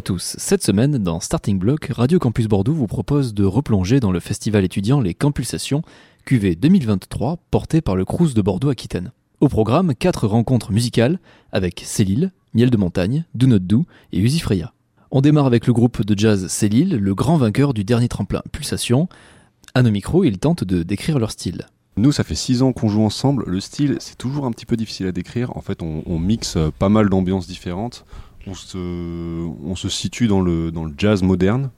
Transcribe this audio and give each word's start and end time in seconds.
À 0.00 0.02
tous. 0.02 0.34
Cette 0.38 0.64
semaine, 0.64 0.96
dans 0.96 1.20
Starting 1.20 1.58
Block, 1.58 1.88
Radio 1.90 2.18
Campus 2.18 2.48
Bordeaux 2.48 2.72
vous 2.72 2.86
propose 2.86 3.34
de 3.34 3.44
replonger 3.44 4.00
dans 4.00 4.12
le 4.12 4.18
festival 4.18 4.64
étudiant 4.64 4.98
Les 4.98 5.12
Campulsations, 5.12 5.82
QV 6.24 6.54
2023, 6.54 7.36
porté 7.50 7.82
par 7.82 7.96
le 7.96 8.06
Crous 8.06 8.32
de 8.32 8.40
Bordeaux-Aquitaine. 8.40 9.12
Au 9.40 9.48
programme, 9.50 9.94
quatre 9.94 10.26
rencontres 10.26 10.72
musicales 10.72 11.18
avec 11.52 11.82
Célile, 11.84 12.32
Miel 12.54 12.70
de 12.70 12.78
Montagne, 12.78 13.26
Do 13.34 13.46
Not 13.46 13.58
Do 13.58 13.84
et 14.14 14.20
Uzi 14.20 14.40
Freya. 14.40 14.72
On 15.10 15.20
démarre 15.20 15.44
avec 15.44 15.66
le 15.66 15.74
groupe 15.74 16.02
de 16.02 16.18
jazz 16.18 16.46
Célile, 16.46 16.96
le 16.96 17.14
grand 17.14 17.36
vainqueur 17.36 17.74
du 17.74 17.84
dernier 17.84 18.08
tremplin 18.08 18.40
Pulsation. 18.52 19.06
À 19.74 19.82
nos 19.82 19.90
micros, 19.90 20.24
ils 20.24 20.38
tentent 20.38 20.64
de 20.64 20.82
décrire 20.82 21.18
leur 21.18 21.30
style. 21.30 21.66
Nous, 21.98 22.12
ça 22.12 22.24
fait 22.24 22.34
six 22.34 22.62
ans 22.62 22.72
qu'on 22.72 22.88
joue 22.88 23.02
ensemble. 23.02 23.44
Le 23.46 23.60
style, 23.60 23.96
c'est 24.00 24.16
toujours 24.16 24.46
un 24.46 24.52
petit 24.52 24.64
peu 24.64 24.78
difficile 24.78 25.06
à 25.08 25.12
décrire. 25.12 25.54
En 25.58 25.60
fait, 25.60 25.82
on, 25.82 26.18
mixe 26.18 26.56
pas 26.78 26.88
mal 26.88 27.10
d'ambiances 27.10 27.46
différentes. 27.46 28.06
On 28.46 28.54
se, 28.54 28.78
on 28.78 29.76
se 29.76 29.88
situe 29.88 30.26
dans 30.26 30.40
le, 30.40 30.70
dans 30.70 30.84
le 30.84 30.92
jazz 30.96 31.22
moderne. 31.22 31.70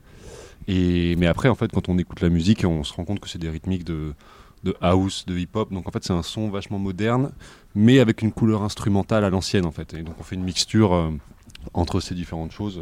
Et, 0.68 1.16
mais 1.16 1.26
après, 1.26 1.48
en 1.48 1.54
fait, 1.54 1.72
quand 1.72 1.88
on 1.88 1.98
écoute 1.98 2.20
la 2.20 2.28
musique, 2.28 2.64
on 2.64 2.84
se 2.84 2.92
rend 2.92 3.04
compte 3.04 3.20
que 3.20 3.28
c'est 3.28 3.40
des 3.40 3.50
rythmiques 3.50 3.84
de, 3.84 4.14
de 4.62 4.76
house, 4.80 5.26
de 5.26 5.36
hip-hop. 5.36 5.72
Donc 5.72 5.88
en 5.88 5.90
fait, 5.90 6.04
c'est 6.04 6.12
un 6.12 6.22
son 6.22 6.50
vachement 6.50 6.78
moderne, 6.78 7.32
mais 7.74 7.98
avec 7.98 8.22
une 8.22 8.32
couleur 8.32 8.62
instrumentale 8.62 9.24
à 9.24 9.30
l'ancienne, 9.30 9.66
en 9.66 9.72
fait. 9.72 9.94
Et 9.94 10.02
donc 10.02 10.14
on 10.20 10.22
fait 10.22 10.36
une 10.36 10.44
mixture 10.44 10.94
euh, 10.94 11.10
entre 11.74 12.00
ces 12.00 12.14
différentes 12.14 12.52
choses. 12.52 12.80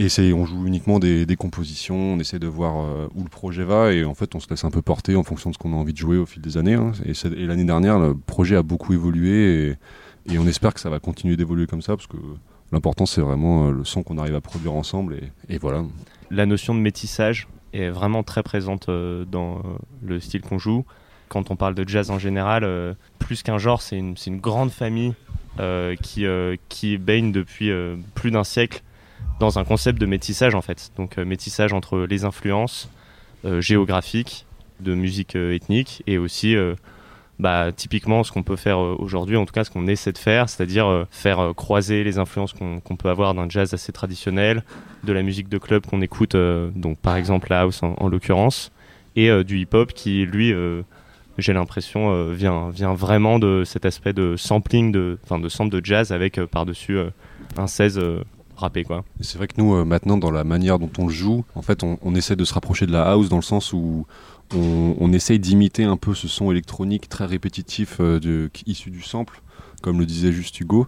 Et 0.00 0.32
on 0.32 0.46
joue 0.46 0.64
uniquement 0.64 1.00
des, 1.00 1.26
compositions, 1.36 1.96
on 1.96 2.20
essaie 2.20 2.38
de 2.38 2.46
voir 2.46 2.76
euh, 2.76 3.08
où 3.16 3.24
le 3.24 3.28
projet 3.28 3.64
va 3.64 3.92
et 3.92 4.04
en 4.04 4.14
fait 4.14 4.36
on 4.36 4.40
se 4.40 4.48
laisse 4.48 4.62
un 4.62 4.70
peu 4.70 4.80
porter 4.80 5.16
en 5.16 5.24
fonction 5.24 5.50
de 5.50 5.54
ce 5.54 5.58
qu'on 5.58 5.72
a 5.72 5.76
envie 5.76 5.92
de 5.92 5.98
jouer 5.98 6.18
au 6.18 6.24
fil 6.24 6.40
des 6.40 6.56
années. 6.56 6.74
Hein. 6.74 6.92
Et, 7.04 7.46
l'année 7.46 7.64
dernière, 7.64 7.98
le 7.98 8.14
projet 8.14 8.54
a 8.54 8.62
beaucoup 8.62 8.92
évolué 8.92 9.76
et, 10.30 10.38
on 10.38 10.46
espère 10.46 10.72
que 10.72 10.78
ça 10.78 10.88
va 10.88 11.00
continuer 11.00 11.36
d'évoluer 11.36 11.66
comme 11.66 11.82
ça 11.82 11.96
parce 11.96 12.06
que 12.06 12.16
l'important 12.72 13.06
c'est 13.06 13.20
vraiment 13.20 13.68
euh, 13.68 13.72
le 13.72 13.84
son 13.84 14.02
qu'on 14.02 14.18
arrive 14.18 14.34
à 14.34 14.40
produire 14.40 14.74
ensemble 14.74 15.18
et, 15.48 15.58
voilà. 15.58 15.84
La 16.30 16.46
notion 16.46 16.74
de 16.74 16.80
métissage 16.80 17.48
est 17.72 17.88
vraiment 17.88 18.22
très 18.22 18.42
présente 18.42 18.88
euh, 18.88 19.24
dans 19.24 19.62
le 20.02 20.20
style 20.20 20.42
qu'on 20.42 20.58
joue. 20.58 20.84
Quand 21.28 21.50
on 21.50 21.56
parle 21.56 21.74
de 21.74 21.86
jazz 21.86 22.10
en 22.10 22.18
général, 22.18 22.96
plus 23.18 23.42
qu'un 23.42 23.58
genre, 23.58 23.82
c'est 23.82 23.98
une, 23.98 24.14
grande 24.38 24.70
famille 24.70 25.12
qui, 26.00 26.24
qui 26.70 26.96
baigne 26.96 27.32
depuis 27.32 27.70
plus 28.14 28.30
d'un 28.30 28.44
siècle 28.44 28.82
dans 29.38 29.58
un 29.58 29.64
concept 29.64 30.00
de 30.00 30.06
métissage 30.06 30.54
en 30.54 30.62
fait. 30.62 30.90
Donc 30.96 31.18
euh, 31.18 31.24
métissage 31.24 31.72
entre 31.72 32.00
les 32.00 32.24
influences 32.24 32.88
euh, 33.44 33.60
géographiques, 33.60 34.46
de 34.80 34.94
musique 34.94 35.36
euh, 35.36 35.54
ethnique 35.54 36.02
et 36.06 36.18
aussi 36.18 36.56
bah, 37.38 37.70
typiquement 37.72 38.24
ce 38.24 38.32
qu'on 38.32 38.42
peut 38.42 38.56
faire 38.56 38.78
aujourd'hui, 38.78 39.36
en 39.36 39.46
tout 39.46 39.52
cas 39.52 39.64
ce 39.64 39.70
qu'on 39.70 39.86
essaie 39.86 40.12
de 40.12 40.18
faire, 40.18 40.48
c'est-à-dire 40.48 41.06
faire 41.10 41.52
croiser 41.56 42.04
les 42.04 42.18
influences 42.18 42.52
qu'on 42.52 42.96
peut 42.96 43.08
avoir 43.08 43.34
d'un 43.34 43.48
jazz 43.48 43.74
assez 43.74 43.92
traditionnel, 43.92 44.64
de 45.04 45.12
la 45.12 45.22
musique 45.22 45.48
de 45.48 45.58
club 45.58 45.86
qu'on 45.86 46.00
écoute, 46.00 46.34
donc 46.34 46.98
par 46.98 47.16
exemple 47.16 47.48
la 47.50 47.60
house 47.60 47.82
en, 47.82 48.08
l'occurrence, 48.08 48.72
et 49.14 49.44
du 49.44 49.60
hip-hop 49.60 49.92
qui 49.92 50.26
lui, 50.26 50.52
j'ai 51.38 51.52
l'impression, 51.52 52.32
vient, 52.32 52.70
vient 52.70 52.94
vraiment 52.94 53.38
de 53.38 53.62
cet 53.64 53.86
aspect 53.86 54.12
de 54.12 54.36
sampling, 54.36 54.90
de, 54.90 55.18
de 55.30 55.48
sample 55.48 55.80
de 55.80 55.84
jazz 55.84 56.10
avec 56.10 56.44
par-dessus 56.46 56.98
un 57.56 57.66
16 57.68 58.00
quoi. 58.86 59.04
C'est 59.20 59.38
vrai 59.38 59.46
que 59.46 59.54
nous, 59.58 59.74
euh, 59.74 59.84
maintenant, 59.84 60.16
dans 60.16 60.30
la 60.30 60.44
manière 60.44 60.78
dont 60.78 60.90
on 60.98 61.08
joue, 61.08 61.44
en 61.54 61.62
fait, 61.62 61.82
on, 61.82 62.14
essaie 62.14 62.36
de 62.36 62.44
se 62.44 62.54
rapprocher 62.54 62.86
de 62.86 62.92
la 62.92 63.04
house 63.10 63.28
dans 63.28 63.36
le 63.36 63.42
sens 63.42 63.72
où 63.72 64.06
on, 64.54 65.12
essaye 65.12 65.38
d'imiter 65.38 65.84
un 65.84 65.96
peu 65.96 66.14
ce 66.14 66.28
son 66.28 66.50
électronique 66.50 67.08
très 67.08 67.26
répétitif 67.26 67.96
euh, 68.00 68.48
issu 68.66 68.90
du 68.90 69.02
sample, 69.02 69.42
comme 69.82 69.98
le 69.98 70.06
disait 70.06 70.32
juste 70.32 70.58
Hugo 70.60 70.86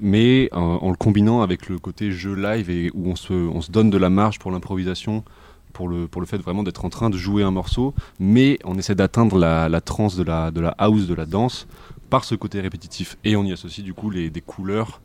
mais 0.00 0.48
euh, 0.52 0.56
en, 0.56 0.90
le 0.90 0.96
combinant 0.96 1.42
avec 1.42 1.68
le 1.68 1.78
côté 1.78 2.10
jeu 2.10 2.34
live 2.34 2.70
et 2.70 2.90
où 2.94 3.08
on 3.10 3.16
se, 3.16 3.32
on 3.32 3.60
se 3.60 3.70
donne 3.70 3.90
de 3.90 3.98
la 3.98 4.10
marge 4.10 4.38
pour 4.38 4.50
l'improvisation, 4.50 5.24
pour 5.72 5.88
le, 5.88 6.08
fait 6.24 6.38
vraiment 6.38 6.62
d'être 6.62 6.84
en 6.84 6.90
train 6.90 7.10
de 7.10 7.16
jouer 7.16 7.42
un 7.42 7.50
morceau, 7.50 7.94
mais 8.18 8.58
on 8.64 8.76
essaie 8.78 8.94
d'atteindre 8.94 9.38
la, 9.38 9.68
la 9.68 9.80
trance 9.80 10.16
de 10.16 10.22
la, 10.22 10.50
house, 10.78 11.06
de 11.06 11.14
la 11.14 11.26
danse, 11.26 11.66
par 12.08 12.24
ce 12.24 12.34
côté 12.34 12.60
répétitif. 12.60 13.18
Et 13.24 13.36
on 13.36 13.44
y 13.44 13.52
associe 13.52 13.84
du 13.84 13.94
coup 13.94 14.10
des 14.12 14.42
couleurs 14.44 15.00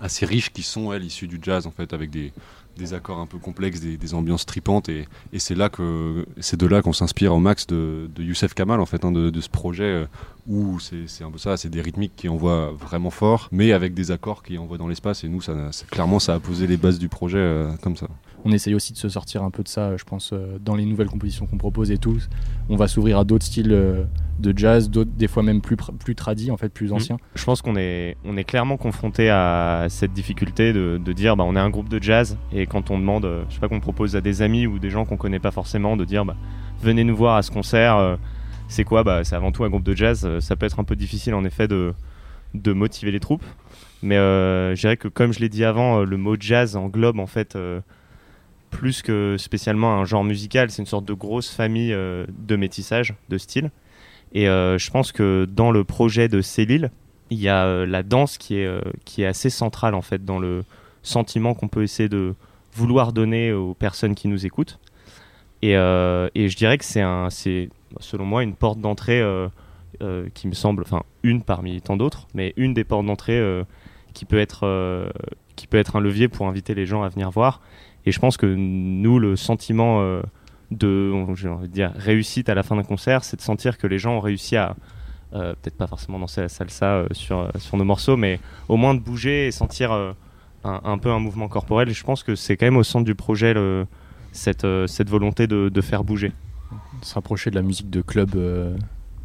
assez 0.00 0.24
riches 0.24 0.52
qui 0.52 0.62
sont 0.62 0.92
elles 0.92 1.04
issues 1.04 1.28
du 1.28 1.38
jazz 1.40 1.66
en 1.66 1.70
fait 1.70 1.92
avec 1.92 2.10
des, 2.10 2.32
des 2.76 2.94
accords 2.94 3.18
un 3.18 3.26
peu 3.26 3.38
complexes, 3.38 3.80
des, 3.80 3.96
des 3.96 4.14
ambiances 4.14 4.46
tripantes 4.46 4.88
et, 4.88 5.06
c'est 5.38 5.54
là 5.54 5.68
que 5.68 6.26
c'est 6.40 6.58
de 6.58 6.66
là 6.66 6.82
qu'on 6.82 6.92
s'inspire 6.92 7.34
au 7.34 7.38
max 7.38 7.66
de, 7.66 8.08
de, 8.14 8.22
Youssef 8.22 8.54
Kamal 8.54 8.80
en 8.80 8.86
fait 8.86 9.04
hein, 9.04 9.12
de, 9.12 9.30
de, 9.30 9.40
ce 9.40 9.48
projet 9.48 9.84
euh, 9.84 10.06
où 10.46 10.78
c'est 10.80 11.24
un 11.24 11.30
peu 11.30 11.38
ça, 11.38 11.56
c'est 11.56 11.68
des 11.68 11.80
rythmiques 11.80 12.14
qui 12.16 12.28
envoient 12.28 12.72
vraiment 12.72 13.10
fort, 13.10 13.48
mais 13.52 13.72
avec 13.72 13.94
des 13.94 14.10
accords 14.10 14.42
qui 14.42 14.58
envoient 14.58 14.78
dans 14.78 14.88
l'espace 14.88 15.24
et 15.24 15.28
nous 15.28 15.40
ça, 15.40 15.70
clairement 15.90 16.18
ça 16.18 16.34
a 16.34 16.40
posé 16.40 16.66
les 16.66 16.76
bases 16.76 16.98
du 16.98 17.08
projet 17.08 17.38
euh, 17.38 17.72
comme 17.82 17.96
ça 17.96 18.08
on 18.46 18.52
essaye 18.52 18.74
aussi 18.74 18.92
de 18.92 18.98
se 18.98 19.08
sortir 19.08 19.42
un 19.42 19.50
peu 19.50 19.64
de 19.64 19.68
ça, 19.68 19.96
je 19.96 20.04
pense, 20.04 20.30
euh, 20.32 20.58
dans 20.60 20.76
les 20.76 20.84
nouvelles 20.84 21.08
compositions 21.08 21.46
qu'on 21.46 21.58
propose 21.58 21.90
et 21.90 21.98
tout. 21.98 22.16
On 22.68 22.76
va 22.76 22.86
s'ouvrir 22.86 23.18
à 23.18 23.24
d'autres 23.24 23.44
styles 23.44 23.72
euh, 23.72 24.04
de 24.38 24.56
jazz, 24.56 24.88
d'autres 24.88 25.10
des 25.10 25.26
fois 25.26 25.42
même 25.42 25.60
plus, 25.60 25.76
plus 25.76 26.14
tradis, 26.14 26.52
en 26.52 26.56
fait, 26.56 26.68
plus 26.68 26.90
mm. 26.90 26.94
anciens. 26.94 27.16
Je 27.34 27.44
pense 27.44 27.60
qu'on 27.60 27.76
est, 27.76 28.16
on 28.24 28.36
est 28.36 28.44
clairement 28.44 28.76
confronté 28.76 29.30
à 29.30 29.86
cette 29.88 30.12
difficulté 30.12 30.72
de, 30.72 31.12
dire 31.12 31.36
bah, 31.36 31.44
on 31.44 31.56
est 31.56 31.60
un 31.60 31.70
groupe 31.70 31.88
de 31.88 32.00
jazz 32.00 32.38
et 32.52 32.66
quand 32.66 32.90
on 32.92 32.98
demande, 32.98 33.24
euh, 33.24 33.42
je 33.48 33.54
sais 33.54 33.60
pas, 33.60 33.68
qu'on 33.68 33.80
propose 33.80 34.14
à 34.14 34.20
des 34.20 34.42
amis 34.42 34.68
ou 34.68 34.78
des 34.78 34.90
gens 34.90 35.04
qu'on 35.04 35.16
connaît 35.16 35.40
pas 35.40 35.50
forcément 35.50 35.96
de 35.96 36.04
dire 36.04 36.24
bah, 36.24 36.36
venez 36.80 37.02
nous 37.02 37.16
voir 37.16 37.36
à 37.36 37.42
ce 37.42 37.50
concert, 37.50 38.16
c'est 38.68 38.84
quoi 38.84 39.02
bah, 39.02 39.24
C'est 39.24 39.34
avant 39.34 39.50
tout 39.50 39.64
un 39.64 39.70
groupe 39.70 39.82
de 39.82 39.96
jazz. 39.96 40.28
Ça 40.38 40.54
peut 40.54 40.66
être 40.66 40.78
un 40.78 40.84
peu 40.84 40.94
difficile 40.94 41.34
en 41.34 41.44
effet 41.44 41.66
de, 41.66 41.94
de 42.54 42.72
motiver 42.72 43.10
les 43.10 43.20
troupes. 43.20 43.44
Mais 44.02 44.16
je 44.16 44.78
dirais 44.78 44.96
que 44.96 45.08
comme 45.08 45.32
je 45.32 45.40
l'ai 45.40 45.48
dit 45.48 45.64
avant, 45.64 46.04
le 46.04 46.16
mot 46.16 46.36
jazz 46.38 46.76
englobe 46.76 47.18
en 47.18 47.26
fait 47.26 47.56
plus 48.70 49.02
que 49.02 49.36
spécialement 49.38 49.94
un 49.94 50.04
genre 50.04 50.24
musical, 50.24 50.70
c'est 50.70 50.82
une 50.82 50.86
sorte 50.86 51.04
de 51.04 51.14
grosse 51.14 51.50
famille 51.50 51.92
euh, 51.92 52.26
de 52.28 52.56
métissage, 52.56 53.14
de 53.28 53.38
style. 53.38 53.70
Et 54.32 54.48
euh, 54.48 54.78
je 54.78 54.90
pense 54.90 55.12
que 55.12 55.46
dans 55.50 55.70
le 55.70 55.84
projet 55.84 56.28
de 56.28 56.40
Célile, 56.40 56.90
il 57.30 57.40
y 57.40 57.48
a 57.48 57.64
euh, 57.64 57.86
la 57.86 58.02
danse 58.02 58.38
qui 58.38 58.56
est, 58.56 58.80
qui 59.04 59.22
est 59.22 59.26
assez 59.26 59.50
centrale 59.50 59.94
en 59.94 60.02
fait 60.02 60.24
dans 60.24 60.38
le 60.38 60.64
sentiment 61.02 61.54
qu'on 61.54 61.68
peut 61.68 61.82
essayer 61.82 62.08
de 62.08 62.34
vouloir 62.72 63.12
donner 63.12 63.52
aux 63.52 63.74
personnes 63.74 64.14
qui 64.14 64.28
nous 64.28 64.44
écoutent. 64.44 64.78
Et, 65.62 65.72
et 65.72 66.48
je 66.48 66.56
dirais 66.56 66.76
que 66.76 66.84
c'est 66.84 67.00
un, 67.00 67.30
c'est 67.30 67.70
selon 67.98 68.26
moi 68.26 68.42
une 68.42 68.54
porte 68.54 68.78
d'entrée 68.78 69.24
qui 70.34 70.48
me 70.48 70.52
semble, 70.52 70.82
enfin 70.82 71.02
une 71.22 71.42
parmi 71.42 71.80
tant 71.80 71.96
d'autres, 71.96 72.28
mais 72.34 72.52
une 72.56 72.74
des 72.74 72.84
portes 72.84 73.06
d'entrée 73.06 73.42
qui 74.12 74.26
peut 74.26 74.38
être 74.38 75.10
qui 75.56 75.66
peut 75.66 75.78
être 75.78 75.96
un 75.96 76.00
levier 76.00 76.28
pour 76.28 76.46
inviter 76.46 76.74
les 76.74 76.84
gens 76.84 77.02
à 77.02 77.08
venir 77.08 77.30
voir 77.30 77.62
et 78.06 78.12
je 78.12 78.20
pense 78.20 78.36
que 78.36 78.46
nous, 78.46 79.18
le 79.18 79.34
sentiment 79.36 80.00
euh, 80.00 80.22
de 80.70 81.12
envie 81.12 81.68
de 81.68 81.72
dire, 81.72 81.92
réussite 81.96 82.48
à 82.48 82.54
la 82.54 82.62
fin 82.62 82.76
d'un 82.76 82.84
concert, 82.84 83.24
c'est 83.24 83.36
de 83.36 83.42
sentir 83.42 83.78
que 83.78 83.88
les 83.88 83.98
gens 83.98 84.16
ont 84.16 84.20
réussi 84.20 84.56
à, 84.56 84.76
euh, 85.34 85.54
peut-être 85.60 85.76
pas 85.76 85.88
forcément 85.88 86.20
danser 86.20 86.40
la 86.40 86.48
salsa 86.48 86.86
euh, 86.86 87.08
sur, 87.10 87.50
sur 87.58 87.76
nos 87.76 87.84
morceaux, 87.84 88.16
mais 88.16 88.38
au 88.68 88.76
moins 88.76 88.94
de 88.94 89.00
bouger 89.00 89.48
et 89.48 89.50
sentir 89.50 89.92
un, 90.64 90.98
peu 90.98 91.10
un 91.10 91.18
mouvement 91.18 91.48
corporel. 91.48 91.88
Et 91.88 91.92
je 91.92 92.04
pense 92.04 92.22
que 92.22 92.36
c'est 92.36 92.56
quand 92.56 92.66
même 92.66 92.76
au 92.76 92.84
centre 92.84 93.04
du 93.04 93.16
projet 93.16 93.54
cette, 94.30 94.66
cette 94.86 95.10
volonté 95.10 95.48
de, 95.48 95.68
de, 95.68 95.80
faire 95.80 96.04
bouger. 96.04 96.32
Se 97.02 97.14
rapprocher 97.14 97.50
de 97.50 97.56
la 97.56 97.62
musique 97.62 97.90
de 97.90 98.02
club 98.02 98.30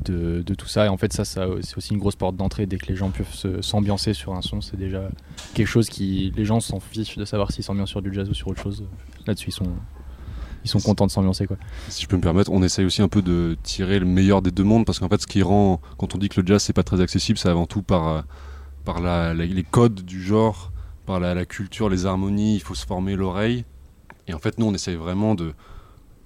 de, 0.03 0.53
tout 0.55 0.67
ça. 0.67 0.85
Et 0.85 0.89
en 0.89 0.97
fait, 0.97 1.13
ça, 1.13 1.25
ça 1.25 1.45
c'est 1.61 1.77
aussi 1.77 1.93
une 1.93 1.99
grosse 1.99 2.15
porte 2.15 2.35
d'entrée. 2.35 2.65
Dès 2.65 2.77
que 2.77 2.87
les 2.87 2.95
gens 2.95 3.11
peuvent 3.11 3.61
s'ambiancer 3.61 4.13
sur 4.13 4.33
un 4.33 4.41
son, 4.41 4.61
c'est 4.61 4.77
déjà 4.77 5.09
quelque 5.53 5.67
chose 5.67 5.89
qui. 5.89 6.31
Les 6.35 6.45
gens 6.45 6.59
s'en 6.59 6.79
fichent 6.79 7.17
de 7.17 7.25
savoir 7.25 7.51
s'ils 7.51 7.63
s'ambiancent 7.63 7.89
sur 7.89 8.01
du 8.01 8.13
jazz 8.13 8.29
ou 8.29 8.33
sur 8.33 8.47
autre 8.47 8.61
chose. 8.61 8.85
Là-dessus, 9.25 9.49
ils 9.49 9.53
sont. 9.53 9.71
Ils 10.63 10.69
sont 10.69 10.79
contents 10.79 11.07
de 11.07 11.11
s'ambiancer 11.11 11.47
quoi. 11.47 11.57
Si 11.89 12.03
je 12.03 12.07
peux 12.07 12.17
me 12.17 12.21
permettre, 12.21 12.51
on 12.51 12.61
essaye 12.61 12.85
aussi 12.85 13.01
un 13.01 13.07
peu 13.07 13.23
de 13.23 13.57
tirer 13.63 13.97
le 13.97 14.05
meilleur 14.05 14.43
des 14.43 14.51
deux 14.51 14.63
mondes 14.63 14.85
parce 14.85 14.99
qu'en 14.99 15.09
fait 15.09 15.19
ce 15.19 15.25
qui 15.25 15.41
rend 15.41 15.81
quand 15.97 16.13
on 16.13 16.19
dit 16.19 16.29
que 16.29 16.39
le 16.39 16.45
jazz 16.45 16.61
c'est 16.61 16.71
pas 16.71 16.83
très 16.83 17.01
accessible, 17.01 17.39
c'est 17.39 17.49
avant 17.49 17.65
tout 17.65 17.81
par 17.81 18.07
euh, 18.07 18.21
par 18.85 19.01
les 19.33 19.63
codes 19.63 20.01
du 20.01 20.21
genre, 20.21 20.71
par 21.07 21.19
la, 21.19 21.33
la 21.33 21.45
culture, 21.45 21.89
les 21.89 22.05
harmonies, 22.05 22.57
il 22.57 22.61
faut 22.61 22.75
se 22.75 22.85
former 22.85 23.15
l'oreille. 23.15 23.65
Et 24.27 24.35
en 24.35 24.39
fait 24.39 24.59
nous 24.59 24.67
on 24.67 24.73
essaye 24.75 24.97
vraiment 24.97 25.33
de 25.33 25.53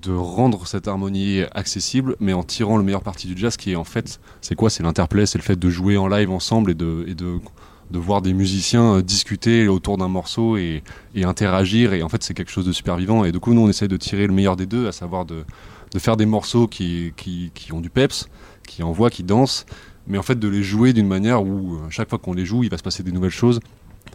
de 0.06 0.14
rendre 0.14 0.68
cette 0.68 0.88
harmonie 0.88 1.42
accessible, 1.54 2.16
mais 2.20 2.34
en 2.34 2.44
tirant 2.44 2.78
le 2.78 2.84
meilleur 2.84 3.02
parti 3.02 3.28
du 3.28 3.38
jazz, 3.38 3.58
qui 3.58 3.72
est 3.72 3.76
en 3.76 3.84
fait, 3.84 4.20
c'est 4.42 4.56
quoi? 4.56 4.70
C'est 4.70 4.84
l'interplay, 4.84 5.26
c'est 5.26 5.38
le 5.38 5.44
fait 5.44 5.58
de 5.58 5.70
jouer 5.70 5.98
en 5.98 6.08
live 6.08 6.30
ensemble 6.32 6.72
et 6.72 6.76
de, 6.76 7.06
de, 7.14 8.00
voir 8.00 8.22
des 8.22 8.34
musiciens 8.34 8.96
euh, 8.96 9.02
discuter 9.02 9.68
autour 9.68 9.98
d'un 9.98 10.08
morceau 10.08 10.58
et, 10.58 10.84
et, 11.16 11.24
interagir. 11.24 11.94
Et 11.94 12.04
en 12.04 12.10
fait, 12.10 12.24
c'est 12.24 12.34
quelque 12.34 12.52
chose 12.52 12.66
de 12.66 12.72
super 12.72 12.98
vivant. 12.98 13.26
Et 13.26 13.32
du 13.32 13.40
coup, 13.40 13.54
nous, 13.54 13.62
on 13.62 13.70
essaie 13.70 13.88
de 13.88 13.98
tirer 13.98 14.28
le 14.28 14.34
meilleur 14.34 14.56
des 14.56 14.66
deux, 14.66 14.88
à 14.88 14.92
savoir 14.92 15.26
de, 15.26 15.44
de 15.92 16.00
faire 16.00 16.18
des 16.18 16.26
morceaux 16.26 16.68
qui, 16.68 17.14
qui, 17.16 17.52
qui 17.54 17.74
ont 17.74 17.82
du 17.82 17.90
peps, 17.90 18.30
qui 18.68 18.84
envoient, 18.84 19.10
qui 19.10 19.24
dansent, 19.24 19.66
mais 20.08 20.18
en 20.18 20.24
fait 20.24 20.38
de 20.38 20.48
les 20.48 20.64
jouer 20.64 20.94
d'une 20.94 21.08
manière 21.08 21.44
où 21.44 21.76
euh, 21.76 21.90
chaque 21.90 22.10
fois 22.10 22.20
qu'on 22.20 22.34
les 22.34 22.46
joue, 22.46 22.64
il 22.64 22.70
va 22.70 22.78
se 22.78 22.84
passer 22.84 23.04
des 23.04 23.12
nouvelles 23.12 23.32
choses 23.32 23.60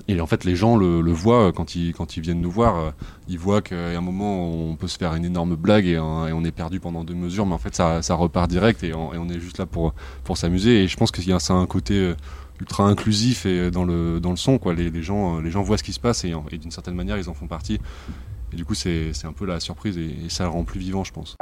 et 0.09 0.21
en 0.21 0.27
fait, 0.27 0.45
les 0.45 0.57
gens 0.57 0.77
le, 0.77 1.13
voient 1.13 1.53
quand 1.53 1.77
ils, 1.77 1.93
quand 1.93 2.17
ils 2.17 2.21
viennent 2.21 2.41
nous 2.41 2.51
voir. 2.51 2.77
Euh, 2.77 2.91
ils 3.29 3.39
voient 3.39 3.63
qu'à 3.63 3.77
un 3.77 4.01
moment, 4.01 4.45
on 4.45 4.75
peut 4.77 4.89
se 4.89 4.99
faire 4.99 5.15
une 5.15 5.25
énorme 5.25 5.55
blague 5.57 5.87
et, 5.87 5.99
on 5.99 6.45
est 6.45 6.51
perdu 6.51 6.81
pendant 6.81 7.05
deux 7.05 7.15
mesures, 7.15 7.47
mais 7.47 7.55
en 7.55 7.59
fait, 7.59 7.75
ça, 7.75 8.03
ça 8.03 8.15
repart 8.15 8.51
direct 8.51 8.83
et 8.83 8.95
on, 8.95 9.29
est 9.29 9.41
juste 9.41 9.59
là 9.59 9.67
pour, 9.67 9.95
pour 10.25 10.37
s'amuser. 10.37 10.83
Et 10.83 10.89
je 10.89 10.97
pense 10.97 11.11
qu'il 11.11 11.29
y 11.29 11.33
a 11.33 11.39
ça 11.39 11.55
un 11.55 11.67
côté 11.67 11.95
euh, 11.95 12.15
ultra 12.61 12.85
inclusif 12.85 13.47
et 13.47 13.71
dans 13.71 13.85
le 13.85 14.21
dans 14.21 14.31
le 14.31 14.37
son 14.37 14.59
quoi. 14.59 14.75
Les, 14.75 15.03
gens 15.03 15.41
les 15.41 15.51
gens 15.51 15.63
voient 15.63 15.79
ce 15.79 15.83
qui 15.83 15.93
se 15.93 16.01
passe 16.01 16.25
et, 16.25 16.35
d'une 16.59 16.71
certaine 16.71 16.95
manière 16.95 17.17
ils 17.17 17.31
en 17.31 17.35
font 17.35 17.47
partie. 17.47 17.81
Et 18.53 18.57
du 18.57 18.65
coup 18.65 18.75
c'est 18.75 19.13
un 19.25 19.33
peu 19.33 19.47
la 19.47 19.61
surprise 19.61 19.97
et 19.97 20.29
ça 20.29 20.45
le 20.45 20.51
rend 20.51 20.65
plus 20.65 20.81
vivant 20.81 21.03
je 21.03 21.13
pense. 21.13 21.39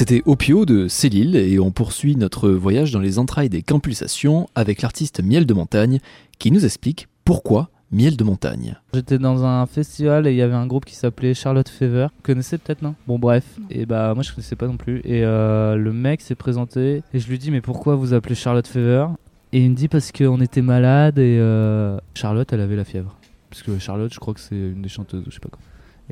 C'était 0.00 0.22
Opio 0.24 0.64
de 0.64 0.88
Célil 0.88 1.36
et 1.36 1.60
on 1.60 1.72
poursuit 1.72 2.16
notre 2.16 2.48
voyage 2.48 2.90
dans 2.90 3.00
les 3.00 3.18
entrailles 3.18 3.50
des 3.50 3.60
campulsations 3.60 4.48
avec 4.54 4.80
l'artiste 4.80 5.22
Miel 5.22 5.44
de 5.44 5.52
Montagne 5.52 5.98
qui 6.38 6.50
nous 6.50 6.64
explique 6.64 7.06
pourquoi 7.26 7.68
Miel 7.92 8.16
de 8.16 8.24
Montagne. 8.24 8.76
J'étais 8.94 9.18
dans 9.18 9.44
un 9.44 9.66
festival 9.66 10.26
et 10.26 10.30
il 10.30 10.38
y 10.38 10.40
avait 10.40 10.54
un 10.54 10.66
groupe 10.66 10.86
qui 10.86 10.94
s'appelait 10.94 11.34
Charlotte 11.34 11.68
Fever. 11.68 12.06
Vous 12.16 12.22
connaissez 12.22 12.56
peut-être, 12.56 12.80
non? 12.80 12.94
Bon, 13.06 13.18
bref. 13.18 13.44
Et 13.68 13.84
bah, 13.84 14.14
moi 14.14 14.22
je 14.22 14.30
connaissais 14.30 14.56
pas 14.56 14.68
non 14.68 14.78
plus. 14.78 15.02
Et 15.04 15.22
euh, 15.22 15.76
le 15.76 15.92
mec 15.92 16.22
s'est 16.22 16.34
présenté 16.34 17.02
et 17.12 17.18
je 17.18 17.28
lui 17.28 17.38
dis, 17.38 17.50
mais 17.50 17.60
pourquoi 17.60 17.94
vous 17.94 18.14
appelez 18.14 18.34
Charlotte 18.34 18.66
Fever? 18.66 19.06
Et 19.52 19.62
il 19.62 19.70
me 19.70 19.76
dit, 19.76 19.88
parce 19.88 20.12
qu'on 20.12 20.40
était 20.40 20.62
malade 20.62 21.18
et 21.18 21.36
euh, 21.38 21.98
Charlotte, 22.14 22.50
elle 22.54 22.62
avait 22.62 22.76
la 22.76 22.84
fièvre. 22.84 23.18
Parce 23.50 23.62
que 23.62 23.78
Charlotte, 23.78 24.14
je 24.14 24.18
crois 24.18 24.32
que 24.32 24.40
c'est 24.40 24.54
une 24.54 24.80
des 24.80 24.88
chanteuses, 24.88 25.24
je 25.26 25.34
sais 25.34 25.40
pas 25.40 25.50
quoi. 25.50 25.60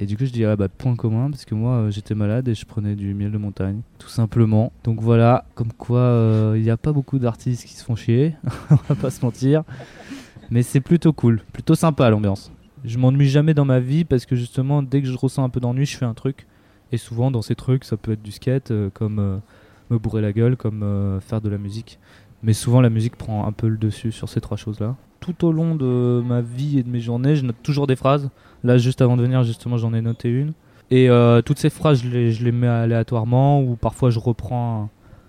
Et 0.01 0.07
du 0.07 0.17
coup, 0.17 0.25
je 0.25 0.31
dis, 0.31 0.45
ah 0.45 0.55
bah, 0.55 0.69
point 0.69 0.95
commun, 0.95 1.29
parce 1.29 1.45
que 1.45 1.57
moi, 1.57 1.73
euh, 1.73 1.91
j'étais 1.91 2.15
malade 2.15 2.47
et 2.47 2.55
je 2.55 2.65
prenais 2.65 2.95
du 2.95 3.15
miel 3.15 3.33
de 3.33 3.39
montagne, 3.39 3.81
tout 3.99 4.09
simplement. 4.09 4.73
Donc 4.85 5.01
voilà, 5.01 5.45
comme 5.57 5.73
quoi, 5.73 5.99
euh, 5.99 6.55
il 6.57 6.63
n'y 6.63 6.71
a 6.71 6.77
pas 6.77 6.93
beaucoup 6.93 7.19
d'artistes 7.19 7.65
qui 7.65 7.75
se 7.75 7.85
font 7.85 7.97
chier, 7.97 8.37
on 8.71 8.77
va 8.89 8.95
pas 8.95 9.11
se 9.11 9.25
mentir. 9.25 9.65
Mais 10.51 10.63
c'est 10.63 10.81
plutôt 10.81 11.13
cool, 11.13 11.43
plutôt 11.53 11.75
sympa 11.75 12.09
l'ambiance. 12.11 12.53
Je 12.85 12.97
m'ennuie 12.97 13.29
jamais 13.29 13.55
dans 13.55 13.65
ma 13.65 13.81
vie 13.81 14.05
parce 14.05 14.25
que 14.25 14.37
justement, 14.37 14.85
dès 14.85 15.03
que 15.03 15.09
je 15.09 15.17
ressens 15.17 15.43
un 15.43 15.49
peu 15.49 15.59
d'ennui, 15.59 15.85
je 15.85 15.97
fais 15.97 16.07
un 16.07 16.15
truc. 16.15 16.47
Et 16.93 16.97
souvent, 16.97 17.33
dans 17.33 17.43
ces 17.43 17.57
trucs, 17.57 17.85
ça 17.85 17.97
peut 17.97 18.13
être 18.13 18.23
du 18.23 18.31
skate, 18.31 18.71
euh, 18.71 18.91
comme 18.95 19.41
me 19.91 19.99
bourrer 19.99 20.23
la 20.23 20.33
gueule, 20.33 20.57
comme 20.57 21.19
faire 21.21 21.41
de 21.41 21.49
la 21.49 21.59
musique. 21.59 21.99
Mais 22.43 22.53
souvent, 22.53 22.81
la 22.81 22.91
musique 22.91 23.17
prend 23.17 23.47
un 23.47 23.53
peu 23.53 23.69
le 23.69 23.77
dessus 23.77 24.13
sur 24.13 24.29
ces 24.29 24.41
trois 24.41 24.57
choses-là. 24.57 24.97
Tout 25.21 25.45
au 25.45 25.53
long 25.53 25.75
de 25.75 26.23
ma 26.25 26.41
vie 26.41 26.79
et 26.79 26.83
de 26.83 26.89
mes 26.89 27.01
journées, 27.01 27.37
je 27.37 27.45
note 27.45 27.57
toujours 27.63 27.87
des 27.87 27.97
phrases. 27.97 28.31
Là, 28.63 28.79
juste 28.79 29.03
avant 29.03 29.17
de 29.17 29.23
venir, 29.23 29.43
justement, 29.43 29.77
j'en 29.77 29.93
ai 29.93 30.01
noté 30.01 30.29
une. 30.29 30.53
Et 30.91 31.11
euh, 31.11 31.43
toutes 31.43 31.59
ces 31.59 31.71
phrases, 31.71 32.03
je 32.03 32.45
les, 32.45 32.53
mets 32.53 32.67
aléatoirement, 32.67 33.61
ou 33.63 33.77
parfois 33.77 34.11
je 34.11 34.19
reprends 34.19 34.89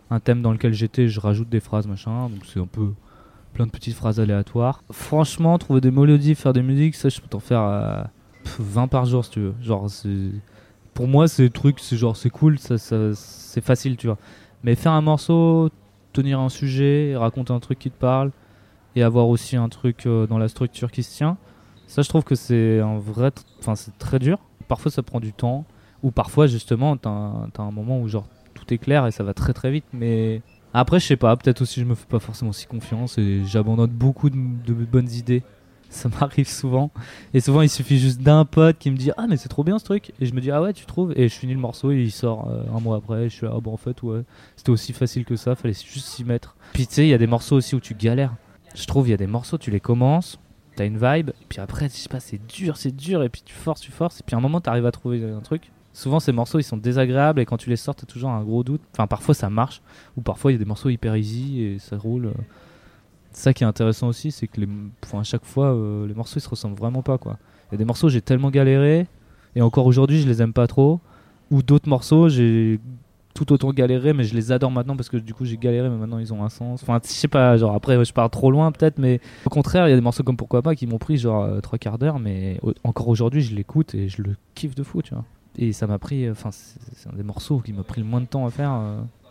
un, 0.10 0.20
thème 0.20 0.42
dans 0.42 0.51
lequel 0.51 0.74
j'étais, 0.74 1.08
je 1.08 1.20
rajoute 1.20 1.50
des 1.50 1.60
phrases, 1.60 1.88
machin. 1.88 2.30
Donc 2.30 2.46
c'est 2.46 2.60
un 2.60 2.68
peu 2.68 2.94
plein 3.54 3.66
de 3.66 3.72
petites 3.72 3.96
phrases 3.96 4.20
aléatoires. 4.20 4.84
Franchement, 4.92 5.58
trouver 5.58 5.82
des 5.82 5.92
mélodies, 5.92 6.36
faire 6.36 6.54
des 6.54 6.62
musiques, 6.62 6.96
ça, 6.96 7.10
je 7.10 7.20
peux 7.20 7.28
t'en 7.28 7.39
faire 7.39 7.62
euh, 7.62 8.04
pff, 8.44 8.60
20 8.60 8.88
par 8.88 9.06
jour 9.06 9.25
si 9.25 9.32
tu 9.32 9.39
veux. 9.42 9.54
Genre, 9.62 9.88
pour 10.94 11.08
moi, 11.08 11.28
c'est 11.28 11.50
truc, 11.50 11.80
c'est 11.80 11.98
genre, 11.98 12.16
c'est 12.16 12.30
cool, 12.30 12.58
ça- 12.60 12.78
c'est 12.78 13.62
facile, 13.62 13.98
tu 13.98 14.08
vois. 14.08 14.18
Mais 14.63 14.75
faire 14.75 14.94
un 14.94 15.01
morceau, 15.01 15.70
tenir 16.13 16.39
un 16.39 16.50
sujet, 16.50 17.16
raconter 17.16 17.54
un 17.54 17.60
truc 17.60 17.80
qui 17.80 17.92
te 17.92 17.98
parle, 17.98 18.32
et 18.96 19.04
avoir 19.04 19.28
aussi 19.28 19.56
un 19.56 19.70
truc 19.70 20.06
euh, 20.06 20.28
dans 20.28 20.38
la 20.38 20.48
structure 20.48 20.92
qui 20.92 21.04
se 21.04 21.16
tient, 21.16 21.38
ça, 21.88 22.04
je 22.04 22.10
trouve 22.10 22.24
que 22.24 22.36
c'est 22.36 22.80
un 22.80 23.00
vrai. 23.00 23.32
Enfin, 23.60 23.75
c'est 23.75 23.98
très 23.98 24.20
dur. 24.20 24.38
Parfois, 24.68 24.92
ça 24.92 25.01
prend 25.01 25.20
du 25.20 25.34
temps, 25.34 25.66
ou 26.04 26.12
parfois, 26.12 26.46
justement, 26.46 26.98
t'as 26.98 27.10
un, 27.10 27.50
t'as 27.51 27.63
un 27.63 27.72
moment 27.72 28.00
où, 28.00 28.08
genre, 28.08 28.28
tout 28.54 28.72
est 28.74 28.78
clair 28.78 29.08
et 29.08 29.12
ça 29.12 29.24
va 29.24 29.34
très 29.34 29.54
très 29.54 29.72
vite, 29.72 29.86
mais. 29.94 30.42
Après, 30.72 31.00
je 31.00 31.08
sais 31.08 31.16
pas, 31.16 31.36
peut-être 31.36 31.63
aussi 31.63 31.80
je 31.80 31.86
me 31.86 31.96
fais 31.96 32.06
pas 32.06 32.20
forcément 32.20 32.51
si 32.51 32.68
confiance 32.68 33.18
et 33.18 33.44
j'abandonne 33.44 33.89
beaucoup 33.89 34.30
de, 34.30 34.38
de 34.38 34.74
bonnes 34.74 35.10
idées. 35.10 35.42
Ça 35.89 36.08
m'arrive 36.08 36.48
souvent. 36.48 36.91
Et 37.34 37.39
souvent, 37.39 37.62
il 37.62 37.69
suffit 37.69 37.98
juste 37.98 38.22
d'un 38.22 38.46
pote 38.46 38.77
qui 38.77 38.91
me 38.91 38.98
dit 38.98 39.12
Ah, 39.17 39.25
mais 39.27 39.38
c'est 39.38 39.50
trop 39.50 39.63
bien 39.63 39.79
ce 39.79 39.86
truc. 39.86 40.13
Et 40.19 40.25
je 40.25 40.34
me 40.34 40.41
dis 40.41 40.51
Ah 40.51 40.62
ouais, 40.62 40.74
tu 40.74 40.86
trouves? 40.86 41.13
Et 41.15 41.27
je 41.27 41.34
finis 41.34 41.53
le 41.53 41.60
morceau 41.60 41.91
et 41.91 42.01
il 42.01 42.12
sort 42.12 42.48
euh, 42.50 42.63
un 42.75 42.79
mois 42.79 42.98
après. 42.98 43.29
Je 43.29 43.36
suis 43.36 43.46
là, 43.46 43.53
Ah 43.55 43.60
bon, 43.60 43.74
en 43.74 43.77
fait, 43.77 44.01
ouais, 44.03 44.22
c'était 44.55 44.69
aussi 44.69 44.93
facile 44.93 45.25
que 45.25 45.36
ça, 45.36 45.55
fallait 45.55 45.74
juste 45.74 46.05
s'y 46.05 46.24
mettre. 46.24 46.55
Puis 46.74 46.86
tu 46.86 46.93
sais, 46.93 47.05
il 47.05 47.10
y 47.10 47.13
a 47.13 47.17
des 47.17 47.27
morceaux 47.27 47.55
aussi 47.55 47.75
où 47.75 47.79
tu 47.79 47.96
galères. 47.96 48.36
Je 48.75 48.86
trouve, 48.86 49.08
il 49.08 49.12
y 49.12 49.13
a 49.13 49.17
des 49.17 49.27
morceaux, 49.27 49.58
tu 49.58 49.72
les 49.72 49.79
commences, 49.79 50.39
t'as 50.75 50.86
une 50.86 50.98
vibe, 50.98 51.29
et 51.29 51.46
puis 51.50 51.60
après, 51.60 51.89
je 51.89 51.96
sais 51.96 52.10
pas, 52.10 52.19
c'est 52.19 52.46
dur, 52.48 52.77
c'est 52.77 52.96
dur, 52.96 53.24
et 53.24 53.29
puis 53.29 53.41
tu 53.43 53.53
forces, 53.53 53.81
tu 53.81 53.91
forces, 53.91 54.19
et 54.19 54.24
puis 54.24 54.36
à 54.36 54.38
un 54.38 54.41
moment, 54.41 54.62
t'arrives 54.62 54.86
à 54.86 54.91
trouver 54.91 55.24
un 55.24 55.41
truc. 55.41 55.72
Souvent, 55.91 56.19
ces 56.19 56.31
morceaux, 56.31 56.60
ils 56.60 56.63
sont 56.63 56.77
désagréables, 56.77 57.41
et 57.41 57.46
quand 57.46 57.58
tu 57.58 57.69
les 57.69 57.75
sors, 57.75 57.96
t'as 57.96 58.05
toujours 58.05 58.29
un 58.29 58.43
gros 58.43 58.63
doute. 58.63 58.81
Enfin, 58.93 59.08
parfois, 59.08 59.34
ça 59.34 59.50
marche, 59.50 59.81
ou 60.17 60.22
parfois, 60.22 60.51
il 60.51 60.53
y 60.53 60.55
a 60.55 60.60
des 60.60 60.65
morceaux 60.65 60.89
hyper 60.89 61.15
easy, 61.15 61.62
et 61.62 61.79
ça 61.79 61.98
roule. 61.98 62.31
Ça 63.32 63.54
qui 63.54 63.64
est 63.64 63.68
intéressant 63.68 64.08
aussi, 64.08 64.32
c'est 64.32 64.48
que 64.48 64.62
à 65.14 65.24
chaque 65.24 65.46
fois, 65.46 65.68
euh, 65.68 66.08
les 66.08 66.14
morceaux, 66.14 66.40
ils 66.40 66.44
se 66.44 66.50
ressemblent 66.50 66.78
vraiment 66.78 67.02
pas, 67.02 67.18
quoi. 67.18 67.38
Il 67.70 67.74
y 67.74 67.76
a 67.76 67.78
des 67.78 67.86
morceaux, 67.86 68.10
j'ai 68.10 68.22
tellement 68.22 68.50
galéré, 68.50 69.08
et 69.56 69.62
encore 69.62 69.86
aujourd'hui, 69.86 70.20
je 70.22 70.28
les 70.28 70.42
aime 70.42 70.54
pas 70.54 70.68
trop. 70.68 71.00
Ou 71.52 71.62
d'autres 71.64 71.90
morceaux, 71.90 72.30
j'ai 72.30 72.80
tout 73.34 73.54
autant 73.54 73.72
galéré, 73.72 74.14
mais 74.14 74.24
je 74.24 74.36
les 74.36 74.52
adore 74.52 74.72
maintenant 74.72 74.96
parce 74.96 75.08
que 75.08 75.18
du 75.18 75.34
coup 75.34 75.46
j'ai 75.46 75.58
galéré, 75.58 75.90
mais 75.90 75.96
maintenant 75.96 76.20
ils 76.20 76.34
ont 76.34 76.44
un 76.44 76.50
sens. 76.50 76.84
Enfin, 76.84 77.00
je 77.02 77.10
sais 77.10 77.28
pas, 77.28 77.56
genre 77.58 77.74
après 77.74 78.04
je 78.04 78.12
pars 78.12 78.30
trop 78.30 78.52
loin 78.52 78.72
peut-être, 78.72 78.98
mais 78.98 79.22
au 79.46 79.50
contraire, 79.50 79.88
il 79.88 79.92
y 79.92 79.94
a 79.94 79.96
des 79.96 80.02
morceaux 80.02 80.24
comme 80.24 80.36
Pourquoi 80.36 80.62
pas 80.62 80.76
qui 80.76 80.88
m'ont 80.88 80.98
pris 80.98 81.18
genre 81.18 81.44
euh, 81.44 81.62
trois 81.62 81.78
quarts 81.78 81.98
d'heure, 81.98 82.20
mais 82.20 82.60
encore 82.84 83.08
aujourd'hui 83.08 83.42
je 83.42 83.56
l'écoute 83.56 83.96
et 83.96 84.10
je 84.10 84.22
le 84.22 84.36
kiffe 84.56 84.76
de 84.76 84.84
fou, 84.84 85.02
tu 85.02 85.14
vois. 85.14 85.24
Et 85.58 85.72
ça 85.72 85.88
m'a 85.88 86.00
pris, 86.00 86.26
euh, 86.26 86.32
enfin, 86.32 86.50
c'est 86.52 87.10
un 87.10 87.16
des 87.16 87.24
morceaux 87.24 87.60
qui 87.60 87.72
m'a 87.72 87.84
pris 87.84 88.02
le 88.02 88.08
moins 88.08 88.22
de 88.22 88.26
temps 88.26 88.46
à 88.46 88.50
faire. 88.50 88.82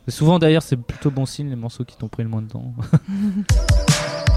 Souvent 0.08 0.38
d'ailleurs, 0.38 0.62
c'est 0.62 0.76
plutôt 0.76 1.10
bon 1.10 1.26
signe 1.26 1.50
les 1.50 1.56
morceaux 1.56 1.84
qui 1.84 1.96
t'ont 1.96 2.08
pris 2.08 2.22
le 2.22 2.28
moins 2.28 2.42
de 2.42 2.48
temps. 2.48 2.74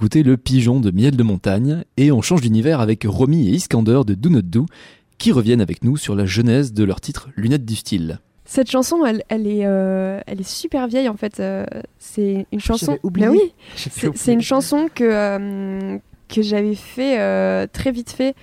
d'écouter 0.00 0.22
Le 0.22 0.38
Pigeon 0.38 0.80
de 0.80 0.90
Miel 0.90 1.14
de 1.14 1.22
Montagne 1.22 1.84
et 1.98 2.10
on 2.10 2.22
change 2.22 2.40
d'univers 2.40 2.80
avec 2.80 3.04
Romy 3.06 3.48
et 3.48 3.50
Iskander 3.50 4.00
de 4.06 4.14
Do 4.14 4.30
Not 4.30 4.40
Do 4.40 4.64
qui 5.18 5.30
reviennent 5.30 5.60
avec 5.60 5.84
nous 5.84 5.98
sur 5.98 6.14
la 6.14 6.24
genèse 6.24 6.72
de 6.72 6.84
leur 6.84 7.02
titre 7.02 7.28
Lunettes 7.36 7.66
du 7.66 7.76
style. 7.76 8.18
Cette 8.46 8.70
chanson, 8.70 9.04
elle, 9.04 9.22
elle 9.28 9.46
est, 9.46 9.66
euh, 9.66 10.18
elle 10.26 10.40
est 10.40 10.48
super 10.48 10.88
vieille 10.88 11.10
en 11.10 11.18
fait. 11.18 11.38
euh, 11.38 11.66
c'est 11.98 12.46
une 12.50 12.60
chanson. 12.60 12.92
j'avais 12.92 13.00
oublié. 13.02 13.28
Oui, 13.28 13.52
c'est 14.14 14.32
une 14.32 14.40
chanson 14.40 14.88
que, 14.94 15.04
euh, 15.04 15.98
que 16.30 16.40
j'avais 16.40 16.76
fait 16.76 17.20
euh, 17.20 17.66
très 17.70 17.92
vite 17.92 18.10
fait 18.10 18.34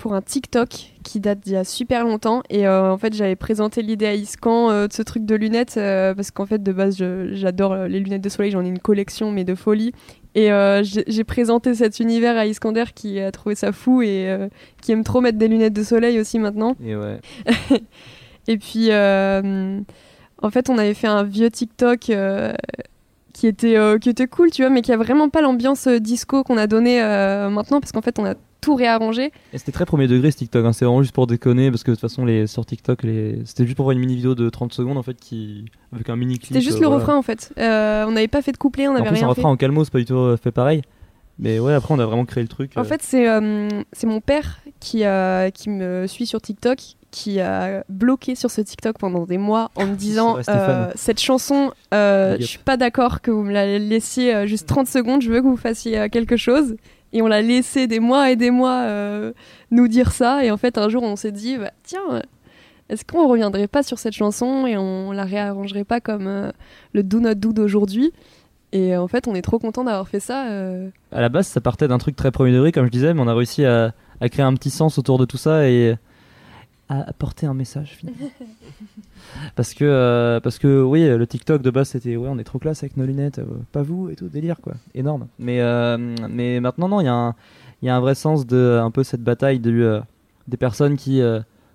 pour 0.00 0.14
un 0.14 0.22
TikTok 0.22 0.94
qui 1.04 1.20
date 1.20 1.40
d'il 1.40 1.52
y 1.52 1.56
a 1.56 1.64
super 1.64 2.04
longtemps. 2.04 2.42
Et 2.48 2.66
euh, 2.66 2.90
en 2.90 2.96
fait, 2.96 3.14
j'avais 3.14 3.36
présenté 3.36 3.82
l'idée 3.82 4.06
à 4.06 4.14
Iscan 4.14 4.70
euh, 4.70 4.86
de 4.86 4.92
ce 4.94 5.02
truc 5.02 5.26
de 5.26 5.34
lunettes 5.34 5.74
euh, 5.76 6.14
parce 6.14 6.30
qu'en 6.30 6.46
fait, 6.46 6.62
de 6.62 6.72
base, 6.72 6.96
j'adore 7.32 7.76
les 7.86 8.00
lunettes 8.00 8.22
de 8.22 8.28
soleil. 8.30 8.50
J'en 8.50 8.64
ai 8.64 8.68
une 8.68 8.78
collection, 8.78 9.30
mais 9.30 9.44
de 9.44 9.54
folie. 9.54 9.92
Et 10.34 10.52
euh, 10.52 10.82
j'ai 10.84 11.24
présenté 11.24 11.74
cet 11.74 11.98
univers 11.98 12.36
à 12.36 12.46
Iskander 12.46 12.84
qui 12.94 13.18
a 13.18 13.32
trouvé 13.32 13.54
ça 13.54 13.72
fou 13.72 14.02
et 14.02 14.28
euh, 14.28 14.48
qui 14.80 14.92
aime 14.92 15.02
trop 15.02 15.20
mettre 15.20 15.38
des 15.38 15.48
lunettes 15.48 15.72
de 15.72 15.82
soleil 15.82 16.20
aussi 16.20 16.38
maintenant. 16.38 16.76
Et 16.84 16.94
ouais. 16.94 17.20
Et 18.48 18.56
puis, 18.56 18.88
euh, 18.90 19.80
en 20.42 20.50
fait, 20.50 20.70
on 20.70 20.78
avait 20.78 20.94
fait 20.94 21.06
un 21.06 21.24
vieux 21.24 21.50
TikTok 21.50 22.10
qui, 23.32 23.46
était, 23.46 23.76
qui 24.00 24.08
était 24.08 24.26
cool, 24.26 24.50
tu 24.50 24.62
vois, 24.62 24.70
mais 24.70 24.82
qui 24.82 24.92
a 24.92 24.96
vraiment 24.96 25.28
pas 25.28 25.40
l'ambiance 25.40 25.86
disco 25.86 26.42
qu'on 26.42 26.56
a 26.56 26.66
donné 26.66 27.00
maintenant, 27.00 27.80
parce 27.80 27.92
qu'en 27.92 28.00
fait, 28.00 28.18
on 28.18 28.24
a 28.24 28.34
tout 28.60 28.74
réarrangé. 28.74 29.32
Et 29.52 29.58
c'était 29.58 29.72
très 29.72 29.86
premier 29.86 30.06
degré 30.06 30.30
ce 30.30 30.38
TikTok, 30.38 30.64
hein. 30.64 30.72
c'est 30.72 30.84
vraiment 30.84 31.02
juste 31.02 31.14
pour 31.14 31.26
déconner 31.26 31.70
parce 31.70 31.82
que 31.82 31.90
de 31.90 31.96
toute 31.96 32.00
façon 32.00 32.24
les 32.24 32.46
sur 32.46 32.64
TikTok 32.66 33.02
les... 33.02 33.40
c'était 33.44 33.64
juste 33.64 33.76
pour 33.76 33.84
voir 33.84 33.92
une 33.92 34.00
mini 34.00 34.16
vidéo 34.16 34.34
de 34.34 34.48
30 34.48 34.72
secondes 34.72 34.98
en 34.98 35.02
fait 35.02 35.18
qui 35.18 35.64
avec 35.92 36.08
un 36.08 36.16
mini 36.16 36.38
clip. 36.38 36.48
C'était 36.48 36.60
juste 36.60 36.78
euh, 36.78 36.80
le 36.80 36.86
voilà. 36.86 37.00
refrain, 37.00 37.16
en 37.16 37.22
fait. 37.22 37.52
Euh, 37.58 38.04
on 38.06 38.12
n'avait 38.12 38.28
pas 38.28 38.42
fait 38.42 38.52
de 38.52 38.58
couplet, 38.58 38.88
on 38.88 38.92
En 38.92 38.94
n'avait 38.94 39.08
plus 39.08 39.18
un 39.18 39.26
rien 39.26 39.34
fait. 39.34 39.40
refrain 39.40 39.50
en 39.50 39.56
calmo 39.56 39.84
c'est 39.84 39.92
pas 39.92 39.98
du 39.98 40.04
tout 40.04 40.16
euh, 40.16 40.36
fait 40.36 40.52
pareil. 40.52 40.82
Mais 41.38 41.58
ouais 41.58 41.72
après 41.72 41.94
on 41.94 41.98
a 41.98 42.06
vraiment 42.06 42.26
créé 42.26 42.42
le 42.42 42.48
truc. 42.48 42.72
En 42.76 42.84
fait, 42.84 43.02
c'est 43.02 43.26
c'est 43.92 44.06
mon 44.06 44.20
père 44.20 44.60
qui, 44.78 45.04
qui 45.54 45.70
me 45.70 46.06
suit 46.06 46.26
sur 46.26 46.40
TikTok, 46.40 46.96
qui 47.10 47.40
a 47.40 47.84
bloqué 47.88 48.34
sur 48.34 48.50
ce 48.50 48.60
TikTok 48.60 48.98
pendant 48.98 49.26
des 49.26 49.38
mois 49.38 49.70
en 49.74 49.86
me 49.86 49.94
disant 49.96 50.38
euh, 50.48 50.90
Cette 50.94 51.20
chanson, 51.20 51.72
euh, 51.92 52.36
je 52.38 52.44
suis 52.44 52.58
pas 52.58 52.76
d'accord 52.76 53.20
que 53.20 53.30
vous 53.30 53.42
me 53.42 53.52
la 53.52 53.78
laissiez 53.78 54.34
euh, 54.34 54.46
juste 54.46 54.66
30 54.66 54.86
secondes, 54.86 55.22
je 55.22 55.30
veux 55.30 55.40
que 55.40 55.46
vous 55.46 55.56
fassiez 55.56 56.08
quelque 56.10 56.36
chose. 56.36 56.76
Et 57.12 57.22
on 57.22 57.26
l'a 57.26 57.42
laissé 57.42 57.86
des 57.86 57.98
mois 58.00 58.30
et 58.30 58.36
des 58.36 58.50
mois 58.50 58.82
euh, 58.82 59.32
nous 59.70 59.88
dire 59.88 60.12
ça. 60.12 60.44
Et 60.44 60.50
en 60.50 60.56
fait, 60.56 60.78
un 60.78 60.88
jour, 60.88 61.02
on 61.02 61.16
s'est 61.16 61.32
dit 61.32 61.56
bah, 61.58 61.72
Tiens, 61.82 62.22
est-ce 62.88 63.04
qu'on 63.04 63.26
reviendrait 63.28 63.66
pas 63.68 63.82
sur 63.82 63.98
cette 63.98 64.12
chanson 64.14 64.66
et 64.66 64.76
on 64.76 65.12
la 65.12 65.24
réarrangerait 65.24 65.84
pas 65.84 66.00
comme 66.00 66.26
euh, 66.26 66.50
le 66.92 67.02
Do 67.02 67.20
Not 67.20 67.34
Do 67.34 67.52
d'aujourd'hui? 67.52 68.12
Et 68.72 68.96
en 68.96 69.08
fait, 69.08 69.26
on 69.26 69.34
est 69.34 69.42
trop 69.42 69.58
content 69.58 69.82
d'avoir 69.82 70.06
fait 70.06 70.20
ça. 70.20 70.48
euh, 70.50 70.88
À 71.10 71.20
la 71.20 71.28
base 71.28 71.48
ça 71.48 71.60
partait 71.60 71.88
d'un 71.88 71.98
truc 71.98 72.14
très 72.14 72.30
premier 72.30 72.52
degré 72.52 72.70
comme 72.70 72.86
je 72.86 72.90
disais 72.92 73.12
mais 73.14 73.20
on 73.20 73.26
a 73.26 73.34
réussi 73.34 73.64
à, 73.64 73.92
à 74.20 74.28
créer 74.28 74.44
un 74.44 74.54
petit 74.54 74.70
sens 74.70 74.96
autour 74.96 75.18
de 75.18 75.24
tout 75.24 75.36
ça 75.38 75.68
et 75.68 75.96
à 76.90 77.08
apporter 77.08 77.46
un 77.46 77.54
message 77.54 77.96
finalement. 77.96 78.30
parce 79.54 79.74
que 79.74 79.84
euh, 79.84 80.40
parce 80.40 80.58
que 80.58 80.82
oui 80.82 81.06
le 81.06 81.24
TikTok 81.24 81.62
de 81.62 81.70
base 81.70 81.90
c'était 81.90 82.16
ouais 82.16 82.28
on 82.28 82.36
est 82.38 82.44
trop 82.44 82.58
classe 82.58 82.82
avec 82.82 82.96
nos 82.96 83.06
lunettes 83.06 83.38
euh, 83.38 83.44
pas 83.70 83.82
vous 83.82 84.10
et 84.10 84.16
tout 84.16 84.28
délire 84.28 84.60
quoi. 84.60 84.74
Énorme. 84.92 85.28
Mais 85.38 85.60
euh, 85.60 85.96
mais 86.28 86.58
maintenant 86.58 86.88
non 86.88 87.00
il 87.00 87.04
y 87.04 87.08
a 87.08 87.14
un 87.14 87.36
il 87.80 87.86
y 87.86 87.88
a 87.88 87.96
un 87.96 88.00
vrai 88.00 88.16
sens 88.16 88.44
de 88.44 88.80
un 88.82 88.90
peu 88.90 89.04
cette 89.04 89.22
bataille 89.22 89.60
de 89.60 90.02
des 90.48 90.56
personnes 90.56 90.96
qui 90.96 91.22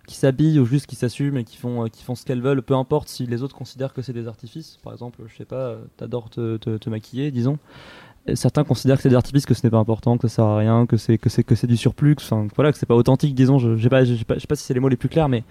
qui 0.06 0.16
s'habillent 0.16 0.60
ou 0.60 0.66
juste 0.66 0.86
qui 0.86 0.98
s'assument 0.98 1.38
et 1.38 1.46
qui 1.46 1.56
font 1.56 1.88
qui 1.88 2.04
font 2.04 2.16
ce 2.16 2.26
qu'elles 2.26 2.42
veulent 2.42 2.62
peu 2.62 2.76
importe 2.76 3.08
si 3.08 3.26
les 3.26 3.42
autres 3.42 3.56
considèrent 3.56 3.94
que 3.94 4.02
c'est 4.02 4.14
des 4.14 4.28
artifices. 4.28 4.80
Par 4.84 4.92
exemple 4.92 5.22
je 5.28 5.36
sais 5.36 5.46
pas 5.46 5.78
t'adores 5.96 6.30
te, 6.30 6.58
te, 6.58 6.90
maquiller 6.90 7.32
disons 7.32 7.58
certains 8.34 8.64
considèrent 8.64 8.98
que 8.98 9.04
c'est 9.04 9.10
des 9.10 9.16
artifices 9.16 9.46
que 9.46 9.54
ce 9.54 9.66
n'est 9.66 9.72
pas 9.72 9.78
important 9.78 10.18
que 10.18 10.28
ça 10.28 10.36
sert 10.36 10.46
à 10.46 10.58
rien 10.58 10.86
que 10.86 10.98
c'est 10.98 11.18
que 11.18 11.30
c'est 11.30 11.44
que 11.44 11.56
c'est 11.56 11.68
du 11.68 11.78
surplus 11.78 12.16
que, 12.16 12.22
enfin 12.22 12.48
voilà 12.56 12.72
que 12.72 12.78
c'est 12.78 12.86
pas 12.86 12.96
authentique 12.96 13.36
disons 13.36 13.60
je 13.60 13.88
pas 13.88 14.04
j'ai 14.04 14.24
pas 14.24 14.36
je 14.36 14.40
sais 14.40 14.48
pas 14.48 14.56
si 14.56 14.64
c'est 14.64 14.74
les 14.74 14.80
mots 14.80 14.90
les 14.90 14.96
plus 14.96 15.10
clairs 15.10 15.30
mais 15.30 15.44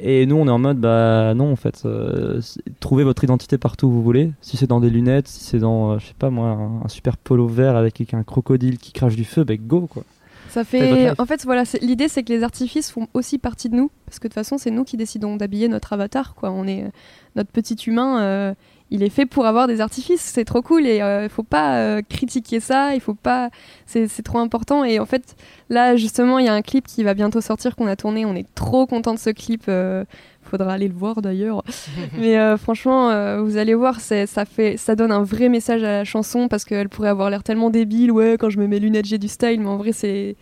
et 0.00 0.26
nous 0.26 0.36
on 0.36 0.46
est 0.46 0.50
en 0.50 0.58
mode 0.58 0.78
bah 0.78 1.34
non 1.34 1.52
en 1.52 1.56
fait 1.56 1.82
euh, 1.84 2.40
trouvez 2.80 3.04
votre 3.04 3.22
identité 3.22 3.58
partout 3.58 3.86
où 3.86 3.90
vous 3.90 4.02
voulez 4.02 4.32
si 4.40 4.56
c'est 4.56 4.66
dans 4.66 4.80
des 4.80 4.90
lunettes 4.90 5.28
si 5.28 5.44
c'est 5.44 5.58
dans 5.58 5.92
euh, 5.92 5.98
je 5.98 6.06
sais 6.06 6.14
pas 6.18 6.30
moi 6.30 6.48
un, 6.48 6.84
un 6.84 6.88
super 6.88 7.16
polo 7.16 7.46
vert 7.46 7.76
avec 7.76 8.12
un 8.12 8.24
crocodile 8.24 8.78
qui 8.78 8.92
crache 8.92 9.14
du 9.14 9.24
feu 9.24 9.44
bah 9.44 9.56
go 9.56 9.86
quoi 9.86 10.02
Ça 10.50 10.64
fait. 10.64 11.12
En 11.20 11.26
fait, 11.26 11.44
voilà, 11.44 11.62
l'idée 11.80 12.08
c'est 12.08 12.24
que 12.24 12.32
les 12.32 12.42
artifices 12.42 12.90
font 12.90 13.06
aussi 13.14 13.38
partie 13.38 13.68
de 13.68 13.76
nous, 13.76 13.90
parce 14.04 14.18
que 14.18 14.26
de 14.26 14.30
toute 14.30 14.34
façon, 14.34 14.58
c'est 14.58 14.72
nous 14.72 14.82
qui 14.82 14.96
décidons 14.96 15.36
d'habiller 15.36 15.68
notre 15.68 15.92
avatar, 15.92 16.34
quoi. 16.34 16.50
On 16.50 16.66
est 16.66 16.90
notre 17.36 17.52
petit 17.52 17.76
humain, 17.86 18.20
euh, 18.20 18.54
il 18.90 19.02
est 19.02 19.08
fait 19.10 19.26
pour 19.26 19.46
avoir 19.46 19.66
des 19.66 19.80
artifices. 19.80 20.20
C'est 20.20 20.44
trop 20.44 20.62
cool 20.62 20.86
et 20.86 20.98
il 20.98 21.28
faut 21.28 21.42
pas 21.42 21.76
euh, 21.78 22.02
critiquer 22.08 22.60
ça. 22.60 22.94
Il 22.94 23.00
faut 23.00 23.14
pas. 23.14 23.50
C'est 23.86 24.22
trop 24.22 24.38
important. 24.38 24.84
Et 24.84 24.98
en 24.98 25.06
fait, 25.06 25.36
là, 25.68 25.96
justement, 25.96 26.38
il 26.38 26.46
y 26.46 26.48
a 26.48 26.54
un 26.54 26.62
clip 26.62 26.86
qui 26.86 27.02
va 27.04 27.14
bientôt 27.14 27.40
sortir 27.40 27.76
qu'on 27.76 27.86
a 27.86 27.96
tourné. 27.96 28.24
On 28.26 28.34
est 28.34 28.46
trop 28.54 28.86
content 28.86 29.14
de 29.14 29.18
ce 29.18 29.30
clip. 29.30 29.64
euh, 29.68 30.04
faudra 30.42 30.72
aller 30.72 30.88
le 30.88 30.94
voir 30.94 31.22
d'ailleurs. 31.22 31.62
Mais 32.18 32.38
euh, 32.38 32.56
franchement, 32.56 33.10
euh, 33.10 33.40
vous 33.42 33.56
allez 33.56 33.74
voir, 33.74 34.00
ça, 34.00 34.26
fait, 34.44 34.76
ça 34.76 34.96
donne 34.96 35.12
un 35.12 35.22
vrai 35.22 35.48
message 35.48 35.82
à 35.84 35.92
la 35.98 36.04
chanson 36.04 36.48
parce 36.48 36.64
qu'elle 36.64 36.88
pourrait 36.88 37.08
avoir 37.10 37.30
l'air 37.30 37.42
tellement 37.44 37.70
débile. 37.70 38.10
Ouais, 38.10 38.36
quand 38.38 38.50
je 38.50 38.58
me 38.58 38.66
mets 38.66 38.80
lunettes, 38.80 39.06
j'ai 39.06 39.18
du 39.18 39.28
style. 39.28 39.60
Mais 39.60 39.68
en 39.68 39.76
vrai, 39.76 39.92
c'est. 39.92 40.36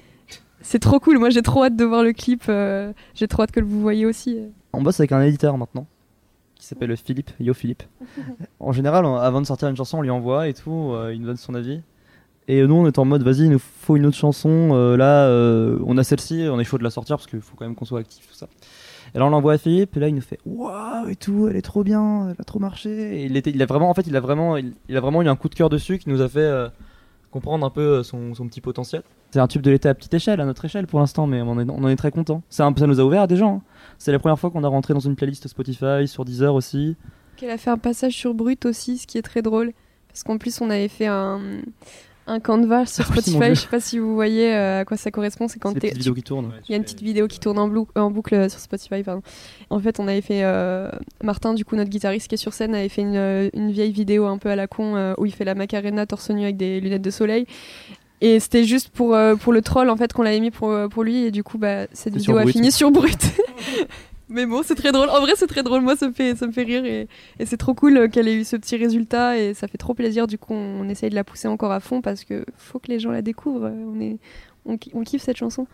C'est 0.60 0.80
trop 0.80 0.98
cool. 0.98 1.18
Moi, 1.18 1.30
j'ai 1.30 1.42
trop 1.42 1.62
hâte 1.64 1.76
de 1.76 1.84
voir 1.84 2.02
le 2.02 2.12
clip. 2.12 2.44
euh, 2.48 2.92
j'ai 3.14 3.28
trop 3.28 3.42
hâte 3.42 3.52
que 3.52 3.60
vous 3.60 3.80
voyez 3.80 4.06
aussi. 4.06 4.38
On 4.72 4.82
bosse 4.82 4.98
avec 4.98 5.12
un 5.12 5.22
éditeur 5.22 5.56
maintenant 5.56 5.86
qui 6.58 6.66
s'appelle 6.66 6.96
Philippe, 6.96 7.30
Yo 7.40 7.54
Philippe. 7.54 7.82
en 8.60 8.72
général, 8.72 9.04
on- 9.04 9.16
avant 9.16 9.40
de 9.40 9.46
sortir 9.46 9.68
une 9.68 9.76
chanson, 9.76 9.98
on 9.98 10.02
lui 10.02 10.10
envoie 10.10 10.48
et 10.48 10.54
tout, 10.54 10.92
euh, 10.92 11.12
il 11.14 11.20
nous 11.20 11.26
donne 11.26 11.36
son 11.36 11.54
avis. 11.54 11.80
Et 12.50 12.66
nous, 12.66 12.74
on 12.74 12.86
est 12.86 12.98
en 12.98 13.04
mode, 13.04 13.22
vas-y, 13.22 13.40
il 13.44 13.50
nous 13.50 13.58
faut 13.58 13.96
une 13.96 14.06
autre 14.06 14.16
chanson. 14.16 14.70
euh, 14.72 14.96
là, 14.96 15.26
euh, 15.26 15.78
on 15.86 15.98
a 15.98 16.04
celle-ci, 16.04 16.46
on 16.50 16.58
est 16.58 16.64
chaud 16.64 16.78
de 16.78 16.82
la 16.84 16.90
sortir 16.90 17.16
parce 17.16 17.26
qu'il 17.26 17.40
faut 17.42 17.54
quand 17.56 17.66
même 17.66 17.74
qu'on 17.74 17.84
soit 17.84 18.00
actif, 18.00 18.26
tout 18.26 18.34
ça. 18.34 18.48
Et 19.14 19.18
là, 19.18 19.26
on 19.26 19.30
l'envoie 19.30 19.54
à 19.54 19.58
Philippe, 19.58 19.96
et 19.96 20.00
là, 20.00 20.08
il 20.08 20.14
nous 20.14 20.20
fait, 20.22 20.38
waouh, 20.46 21.08
et 21.08 21.16
tout, 21.16 21.46
elle 21.48 21.56
est 21.56 21.62
trop 21.62 21.82
bien, 21.84 22.28
elle 22.30 22.36
a 22.38 22.44
trop 22.44 22.58
marché. 22.58 23.20
Et 23.20 23.24
il, 23.26 23.36
était, 23.36 23.50
il 23.50 23.62
a 23.62 23.66
vraiment, 23.66 23.88
en 23.90 23.94
fait, 23.94 24.06
il 24.06 24.16
a 24.16 24.20
vraiment, 24.20 24.56
il, 24.56 24.72
il 24.88 24.96
a 24.96 25.00
vraiment 25.00 25.22
eu 25.22 25.28
un 25.28 25.36
coup 25.36 25.48
de 25.50 25.54
cœur 25.54 25.68
dessus 25.70 25.98
qui 25.98 26.08
nous 26.08 26.20
a 26.22 26.28
fait 26.28 26.40
comprendre 27.30 27.64
un 27.66 27.70
peu 27.70 27.80
euh, 27.98 28.02
son, 28.02 28.34
son 28.34 28.46
petit 28.48 28.60
potentiel. 28.60 29.02
C'est 29.30 29.40
un 29.40 29.46
tube 29.46 29.62
de 29.62 29.70
l'été 29.70 29.88
à 29.88 29.94
petite 29.94 30.14
échelle, 30.14 30.40
à 30.40 30.44
notre 30.46 30.64
échelle 30.64 30.86
pour 30.86 31.00
l'instant, 31.00 31.26
mais 31.26 31.42
on, 31.42 31.58
est- 31.60 31.68
on 31.70 31.84
en 31.84 31.88
est 31.88 31.96
très 31.96 32.10
content. 32.10 32.42
Ça, 32.48 32.70
ça 32.76 32.86
nous 32.86 33.00
a 33.00 33.04
ouvert 33.04 33.22
à 33.22 33.26
des 33.26 33.36
gens. 33.36 33.56
hein. 33.56 33.62
C'est 33.98 34.12
la 34.12 34.18
première 34.18 34.38
fois 34.38 34.50
qu'on 34.50 34.64
a 34.64 34.68
rentré 34.68 34.94
dans 34.94 35.00
une 35.00 35.16
playlist 35.16 35.46
Spotify, 35.48 36.06
sur 36.08 36.24
Deezer 36.24 36.54
aussi. 36.54 36.96
Qu'elle 37.36 37.50
a 37.50 37.58
fait 37.58 37.70
un 37.70 37.78
passage 37.78 38.14
sur 38.14 38.32
Brut 38.34 38.64
aussi, 38.66 38.98
ce 38.98 39.06
qui 39.06 39.18
est 39.18 39.22
très 39.22 39.42
drôle. 39.42 39.72
Parce 40.08 40.22
qu'en 40.22 40.38
plus, 40.38 40.60
on 40.62 40.70
avait 40.70 40.88
fait 40.88 41.06
un, 41.06 41.40
un 42.28 42.40
canvas 42.40 42.86
sur 42.86 43.04
Ah 43.08 43.12
oui, 43.16 43.22
Spotify. 43.22 43.48
Je 43.50 43.60
sais 43.60 43.66
pas 43.68 43.80
si 43.80 43.98
vous 43.98 44.14
voyez 44.14 44.54
euh, 44.54 44.80
à 44.80 44.84
quoi 44.84 44.96
ça 44.96 45.10
correspond. 45.10 45.48
C'est 45.48 45.58
quand. 45.58 45.72
Il 46.68 46.72
y 46.72 46.74
a 46.74 46.76
une 46.76 46.84
petite 46.84 47.02
vidéo 47.02 47.26
qui 47.26 47.40
tourne 47.40 47.58
en, 47.58 47.68
blou- 47.68 47.88
en 47.96 48.10
boucle 48.10 48.34
euh, 48.34 48.48
sur 48.48 48.60
Spotify. 48.60 49.02
Pardon. 49.02 49.22
En 49.70 49.80
fait, 49.80 49.98
on 49.98 50.06
avait 50.08 50.20
fait. 50.20 50.44
euh, 50.44 50.90
Martin, 51.24 51.54
du 51.54 51.64
coup, 51.64 51.74
notre 51.76 51.90
guitariste 51.90 52.28
qui 52.28 52.34
est 52.34 52.38
sur 52.38 52.52
scène, 52.52 52.74
avait 52.74 52.88
fait 52.88 53.02
une, 53.02 53.50
une 53.54 53.70
vieille 53.72 53.92
vidéo 53.92 54.26
un 54.26 54.38
peu 54.38 54.50
à 54.50 54.56
la 54.56 54.66
con 54.66 54.94
euh, 54.96 55.14
où 55.18 55.26
il 55.26 55.32
fait 55.32 55.44
la 55.44 55.54
Macarena 55.54 56.06
torse 56.06 56.30
nu 56.30 56.42
avec 56.44 56.56
des 56.56 56.80
lunettes 56.80 57.02
de 57.02 57.10
soleil. 57.10 57.46
Et 58.20 58.40
c'était 58.40 58.64
juste 58.64 58.88
pour, 58.88 59.14
euh, 59.14 59.36
pour 59.36 59.52
le 59.52 59.62
troll 59.62 59.88
en 59.90 59.96
fait 59.96 60.12
qu'on 60.12 60.22
l'avait 60.22 60.40
mis 60.40 60.50
pour, 60.50 60.74
pour 60.90 61.04
lui. 61.04 61.24
Et 61.24 61.30
du 61.30 61.42
coup, 61.44 61.56
bah, 61.58 61.86
cette 61.92 62.12
C'est 62.14 62.18
vidéo 62.18 62.36
a 62.38 62.42
Brut. 62.42 62.52
fini 62.52 62.70
sur 62.72 62.90
Brut. 62.90 63.18
Mais 64.30 64.44
bon, 64.44 64.62
c'est 64.62 64.74
très 64.74 64.92
drôle. 64.92 65.08
En 65.08 65.20
vrai, 65.20 65.32
c'est 65.36 65.46
très 65.46 65.62
drôle. 65.62 65.80
Moi, 65.80 65.96
ça 65.96 66.08
me 66.08 66.12
fait, 66.12 66.36
ça 66.36 66.46
me 66.46 66.52
fait 66.52 66.64
rire. 66.64 66.84
Et, 66.84 67.08
c'est 67.46 67.56
trop 67.56 67.74
cool 67.74 67.96
euh, 67.96 68.08
qu'elle 68.08 68.28
ait 68.28 68.34
eu 68.34 68.44
ce 68.44 68.56
petit 68.56 68.76
résultat. 68.76 69.38
Et 69.38 69.54
ça 69.54 69.68
fait 69.68 69.78
trop 69.78 69.94
plaisir. 69.94 70.26
Du 70.26 70.36
coup, 70.38 70.52
on, 70.52 70.88
essaye 70.88 71.10
de 71.10 71.14
la 71.14 71.24
pousser 71.24 71.48
encore 71.48 71.72
à 71.72 71.80
fond 71.80 72.02
parce 72.02 72.24
que 72.24 72.44
faut 72.56 72.78
que 72.78 72.88
les 72.88 72.98
gens 72.98 73.10
la 73.10 73.22
découvrent. 73.22 73.70
On, 73.70 74.00
est, 74.00 74.18
on, 74.66 74.78
on 74.92 75.02
kiffe 75.02 75.22
cette 75.22 75.38
chanson. 75.38 75.66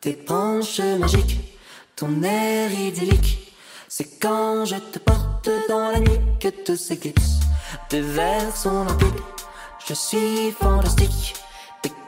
Tes 0.00 0.18
branches 0.26 0.80
magiques, 0.98 1.38
ton 1.94 2.22
air 2.22 2.70
idyllique. 2.72 3.54
C'est 3.86 4.18
quand 4.18 4.64
je 4.64 4.76
te 4.76 4.98
porte 4.98 5.50
dans 5.68 5.90
la 5.90 6.00
nuit 6.00 6.20
que 6.40 6.48
tout 6.48 6.76
s'éclipse. 6.76 7.40
Tes 7.90 8.00
vers 8.00 8.56
sont 8.56 8.84
limpides, 8.84 9.20
je 9.86 9.92
suis 9.92 10.52
fantastique. 10.52 11.34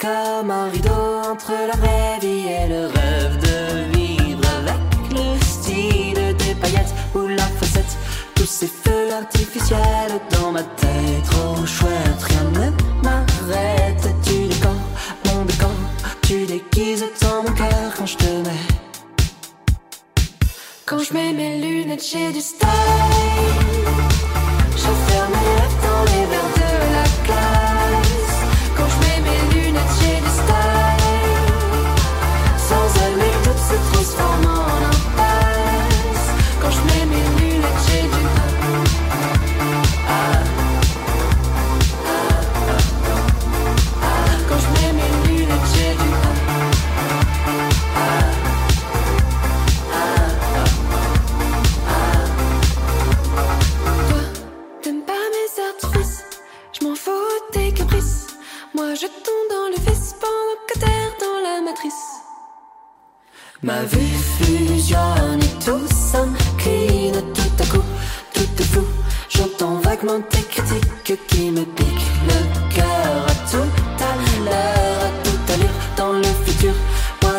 Comme 0.02 0.50
un 0.50 0.68
rideau 0.68 1.30
entre 1.30 1.52
la 1.52 1.76
vraie 1.76 2.18
vie 2.20 2.48
et 2.48 2.66
le 2.66 2.86
rêve 2.86 3.36
de 3.38 3.96
vivre 3.96 4.42
avec 4.58 5.12
le 5.12 5.40
style 5.44 6.36
des 6.38 6.56
paillettes 6.56 6.92
ou 7.14 7.28
la 7.28 7.44
facette. 7.44 7.96
Tous 8.34 8.44
ces 8.44 8.66
feux 8.66 9.12
artificiels 9.14 10.18
dans 10.32 10.50
ma 10.50 10.64
tête, 10.64 11.22
trop 11.30 11.64
chouette, 11.64 12.20
rien 12.20 12.42
ne 12.50 13.04
m'arrête. 13.04 14.08
Tu 14.24 14.48
décors 14.48 14.74
mon 15.26 15.44
décor, 15.44 15.70
tu 16.22 16.46
déguises 16.46 17.04
dans 17.20 17.44
mon 17.44 17.52
cœur 17.52 17.94
quand 17.96 18.06
je 18.06 18.16
te 18.16 18.24
mets. 18.24 18.66
Quand 20.84 20.98
je 20.98 21.14
mets 21.14 21.32
mes 21.32 21.60
lunettes, 21.60 22.04
j'ai 22.04 22.32
du 22.32 22.40
style. 22.40 22.66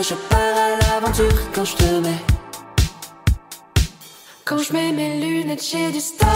Je 0.03 0.15
pars 0.15 0.39
à 0.39 0.75
l'aventure 0.81 1.31
quand 1.53 1.63
je 1.63 1.75
te 1.75 1.83
mets. 1.83 2.23
Quand 4.43 4.57
je 4.57 4.73
mets 4.73 4.91
mes 4.91 5.19
lunettes, 5.21 5.63
j'ai 5.63 5.91
du 5.91 6.01
style. 6.01 6.27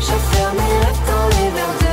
Je 0.00 0.14
ferme 0.30 0.56
mes 0.56 0.78
rêves 0.84 1.06
dans 1.06 1.28
les 1.28 1.50
verres 1.50 1.87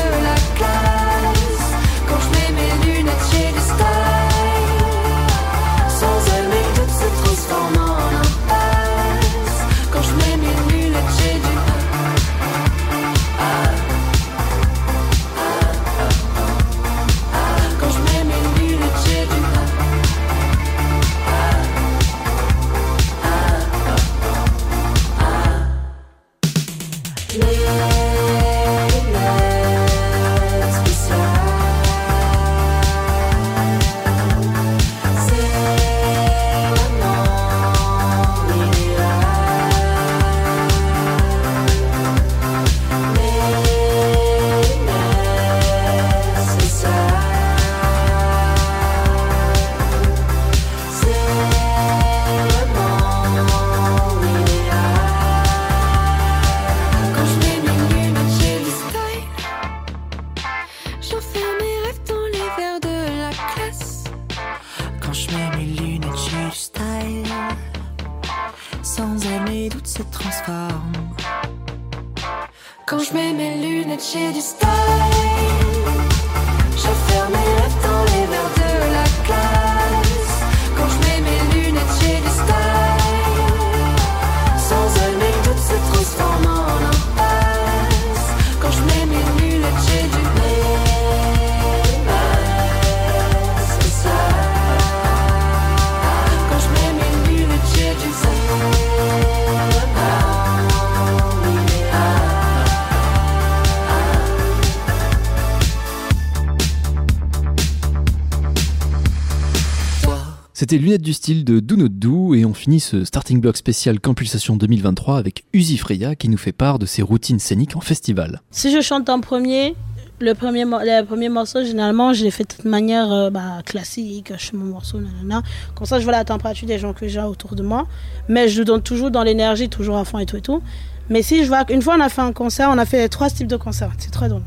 C'était 110.66 110.80
Lunettes 110.80 111.04
du 111.04 111.14
style 111.14 111.46
de 111.46 111.60
Do 111.60 111.76
Not 111.76 111.90
Do 111.90 112.34
et 112.34 112.44
on 112.44 112.56
finit 112.56 112.80
ce 112.80 113.06
starting 113.06 113.40
block 113.40 113.56
spécial 113.56 114.00
Campulsation 114.00 114.56
2023 114.56 115.20
avec 115.20 115.46
Uzi 115.54 115.78
Freya 115.78 116.16
qui 116.16 116.28
nous 116.28 116.40
fait 116.40 116.54
part 116.54 116.80
de 116.80 116.88
ses 116.88 117.04
routines 117.04 117.38
scéniques 117.38 117.76
en 117.76 117.82
festival. 117.82 118.42
Si 118.50 118.72
je 118.72 118.82
chante 118.82 119.08
en 119.08 119.22
premier, 119.22 119.76
le 120.20 120.34
premier, 120.34 120.66
le 120.66 121.04
premier 121.04 121.30
morceau, 121.30 121.64
généralement, 121.64 122.14
je 122.14 122.24
l'ai 122.24 122.32
fait 122.32 122.64
de 122.64 122.68
manière 122.68 123.14
euh, 123.14 123.30
bah, 123.30 123.62
classique. 123.64 124.34
Je 124.36 124.44
fais 124.44 124.58
mon 124.58 124.66
morceau, 124.66 125.00
nanana. 125.00 125.44
Comme 125.76 125.86
ça, 125.86 126.00
je 126.00 126.04
vois 126.04 126.14
la 126.14 126.26
température 126.26 126.68
des 126.68 126.80
gens 126.80 126.94
que 126.94 127.08
j'ai 127.08 127.22
autour 127.22 127.54
de 127.54 127.62
moi. 127.62 127.86
Mais 128.28 128.50
je 128.50 128.64
donne 128.64 128.82
toujours 128.82 129.12
dans 129.12 129.22
l'énergie, 129.22 129.70
toujours 129.70 129.98
à 129.98 130.04
fond 130.04 130.18
et 130.18 130.26
tout 130.26 130.38
et 130.38 130.42
tout. 130.42 130.64
Mais 131.12 131.22
si 131.22 131.44
je 131.44 131.48
vois 131.48 131.66
qu'une 131.66 131.84
fois, 131.84 131.96
on 131.96 132.02
a 132.02 132.10
fait 132.10 132.22
un 132.24 132.34
concert, 132.34 132.72
on 132.74 132.80
a 132.80 132.86
fait 132.88 133.08
trois 133.08 133.30
types 133.30 133.46
de 133.46 133.58
concerts. 133.58 133.92
C'est 134.00 134.10
très 134.10 134.30
drôle. 134.30 134.42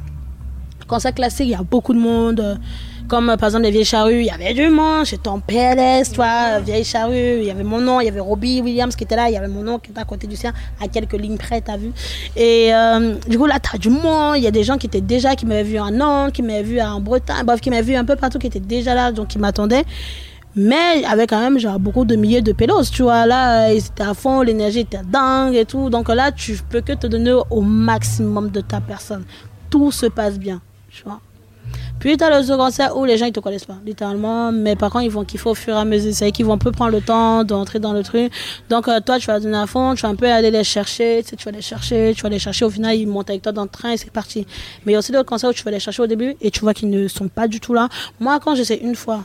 Concert 0.89 1.15
classique, 1.15 1.47
il 1.47 1.51
y 1.51 1.55
a 1.55 1.63
beaucoup 1.63 1.95
de 1.95 2.01
monde. 2.01 2.41
euh, 2.41 2.57
Comme 3.09 3.35
par 3.39 3.49
exemple 3.49 3.65
les 3.65 3.71
vieilles 3.71 3.87
charrues, 3.87 4.21
il 4.21 4.27
y 4.27 4.31
avait 4.31 4.53
du 4.53 4.69
monde. 4.69 5.07
J'étais 5.07 5.29
en 5.29 5.41
PLS, 5.41 6.13
toi, 6.13 6.61
vieille 6.61 6.85
charrue. 6.85 7.39
Il 7.39 7.45
y 7.45 7.51
avait 7.51 7.65
mon 7.65 7.81
nom, 7.81 8.01
il 8.01 8.05
y 8.05 8.09
avait 8.09 8.21
Robbie 8.21 8.61
Williams 8.61 8.95
qui 8.95 9.05
était 9.05 9.17
là, 9.17 9.31
il 9.31 9.33
y 9.33 9.37
avait 9.39 9.49
mon 9.49 9.63
nom 9.63 9.79
qui 9.79 9.91
était 9.91 10.01
à 10.01 10.05
côté 10.05 10.27
du 10.27 10.37
sien, 10.37 10.53
à 10.79 10.89
quelques 10.89 11.15
lignes 11.15 11.39
près, 11.39 11.63
t'as 11.63 11.79
vu. 11.79 11.91
Et 12.37 12.75
euh, 12.75 13.15
du 13.27 13.39
coup, 13.39 13.47
là, 13.47 13.59
t'as 13.61 13.79
du 13.79 13.89
monde. 13.89 14.37
Il 14.37 14.43
y 14.43 14.47
a 14.47 14.51
des 14.51 14.63
gens 14.63 14.77
qui 14.77 14.87
étaient 14.87 15.01
déjà, 15.01 15.37
qui 15.37 15.47
m'avaient 15.47 15.63
vu 15.63 15.79
en 15.79 15.91
Nantes, 15.91 16.33
qui 16.33 16.43
m'avaient 16.43 16.63
vu 16.63 16.81
en 16.81 17.01
Bretagne, 17.01 17.45
bref, 17.47 17.61
qui 17.61 17.71
m'avaient 17.71 17.83
vu 17.83 17.95
un 17.95 18.05
peu 18.05 18.17
partout, 18.17 18.39
qui 18.39 18.47
étaient 18.47 18.61
déjà 18.61 18.95
là, 18.95 19.11
donc 19.11 19.29
qui 19.29 19.39
m'attendaient. 19.39 19.85
Mais 20.55 21.05
avec 21.05 21.31
quand 21.31 21.41
même 21.41 21.59
genre, 21.59 21.79
beaucoup 21.79 22.05
de 22.05 22.17
milliers 22.17 22.43
de 22.43 22.53
pélos, 22.53 22.91
tu 22.93 23.03
vois. 23.03 23.25
Là, 23.25 23.69
euh, 23.69 23.75
ils 23.75 23.87
étaient 23.87 24.03
à 24.03 24.13
fond, 24.13 24.43
l'énergie 24.43 24.81
était 24.81 25.01
dingue 25.07 25.55
et 25.55 25.65
tout. 25.65 25.89
Donc 25.89 26.09
là, 26.09 26.31
tu 26.31 26.59
peux 26.69 26.83
que 26.83 26.93
te 26.93 27.07
donner 27.07 27.33
au 27.51 27.63
maximum 27.63 28.51
de 28.51 28.61
ta 28.61 28.81
personne. 28.81 29.25
Tout 29.71 29.93
se 29.93 30.07
passe 30.07 30.39
bien, 30.39 30.61
tu 30.91 31.05
vois. 31.05 31.21
Puis 32.01 32.17
tu 32.17 32.23
as 32.23 32.39
le 32.39 32.45
second 32.45 32.59
concert 32.59 32.97
où 32.97 33.05
les 33.05 33.17
gens 33.17 33.27
ils 33.27 33.33
te 33.33 33.41
connaissent 33.41 33.65
pas, 33.65 33.79
littéralement. 33.85 34.53
Mais 34.53 34.77
par 34.77 34.91
contre, 34.91 35.05
ils 35.05 35.11
vont 35.11 35.25
kiffer 35.25 35.49
au 35.49 35.55
fur 35.55 35.75
et 35.75 35.79
à 35.79 35.85
mesure. 35.85 36.13
C'est 36.15 36.31
qu'ils 36.31 36.47
vont 36.47 36.53
un 36.53 36.59
peu 36.59 36.71
prendre 36.71 36.93
le 36.93 37.01
temps 37.01 37.43
d'entrer 37.43 37.81
dans 37.81 37.93
le 37.93 38.05
truc. 38.05 38.33
Donc 38.71 38.87
euh, 38.87 39.01
toi, 39.01 39.19
tu 39.19 39.27
vas 39.27 39.41
donner 39.41 39.59
à 39.59 39.67
fond, 39.67 39.95
tu 39.95 40.03
vas 40.03 40.09
un 40.09 40.15
peu 40.15 40.31
aller 40.31 40.53
les 40.53 40.63
chercher. 40.63 41.23
Tu, 41.25 41.31
sais, 41.31 41.37
tu 41.37 41.45
vas 41.45 41.51
les 41.51 41.61
chercher, 41.61 42.13
tu 42.15 42.23
vas 42.23 42.29
les 42.29 42.39
chercher. 42.39 42.65
Au 42.65 42.71
final, 42.71 42.97
ils 42.97 43.07
montent 43.07 43.31
avec 43.31 43.43
toi 43.43 43.51
dans 43.51 43.65
le 43.65 43.69
train 43.69 43.91
et 43.91 43.97
c'est 43.97 44.13
parti. 44.13 44.47
Mais 44.85 44.93
il 44.93 44.95
y 44.95 44.97
a 44.97 45.01
aussi 45.01 45.11
d'autres 45.11 45.29
concerts 45.29 45.51
où 45.51 45.53
tu 45.53 45.65
vas 45.65 45.73
les 45.73 45.81
chercher 45.81 46.03
au 46.03 46.07
début 46.07 46.37
et 46.41 46.53
tu 46.53 46.61
vois 46.61 46.73
qu'ils 46.73 46.91
ne 46.91 47.09
sont 47.09 47.27
pas 47.27 47.49
du 47.49 47.59
tout 47.59 47.75
là. 47.75 47.89
Moi, 48.21 48.39
quand 48.39 48.55
j'essaie 48.55 48.79
une 48.79 48.95
fois, 48.95 49.25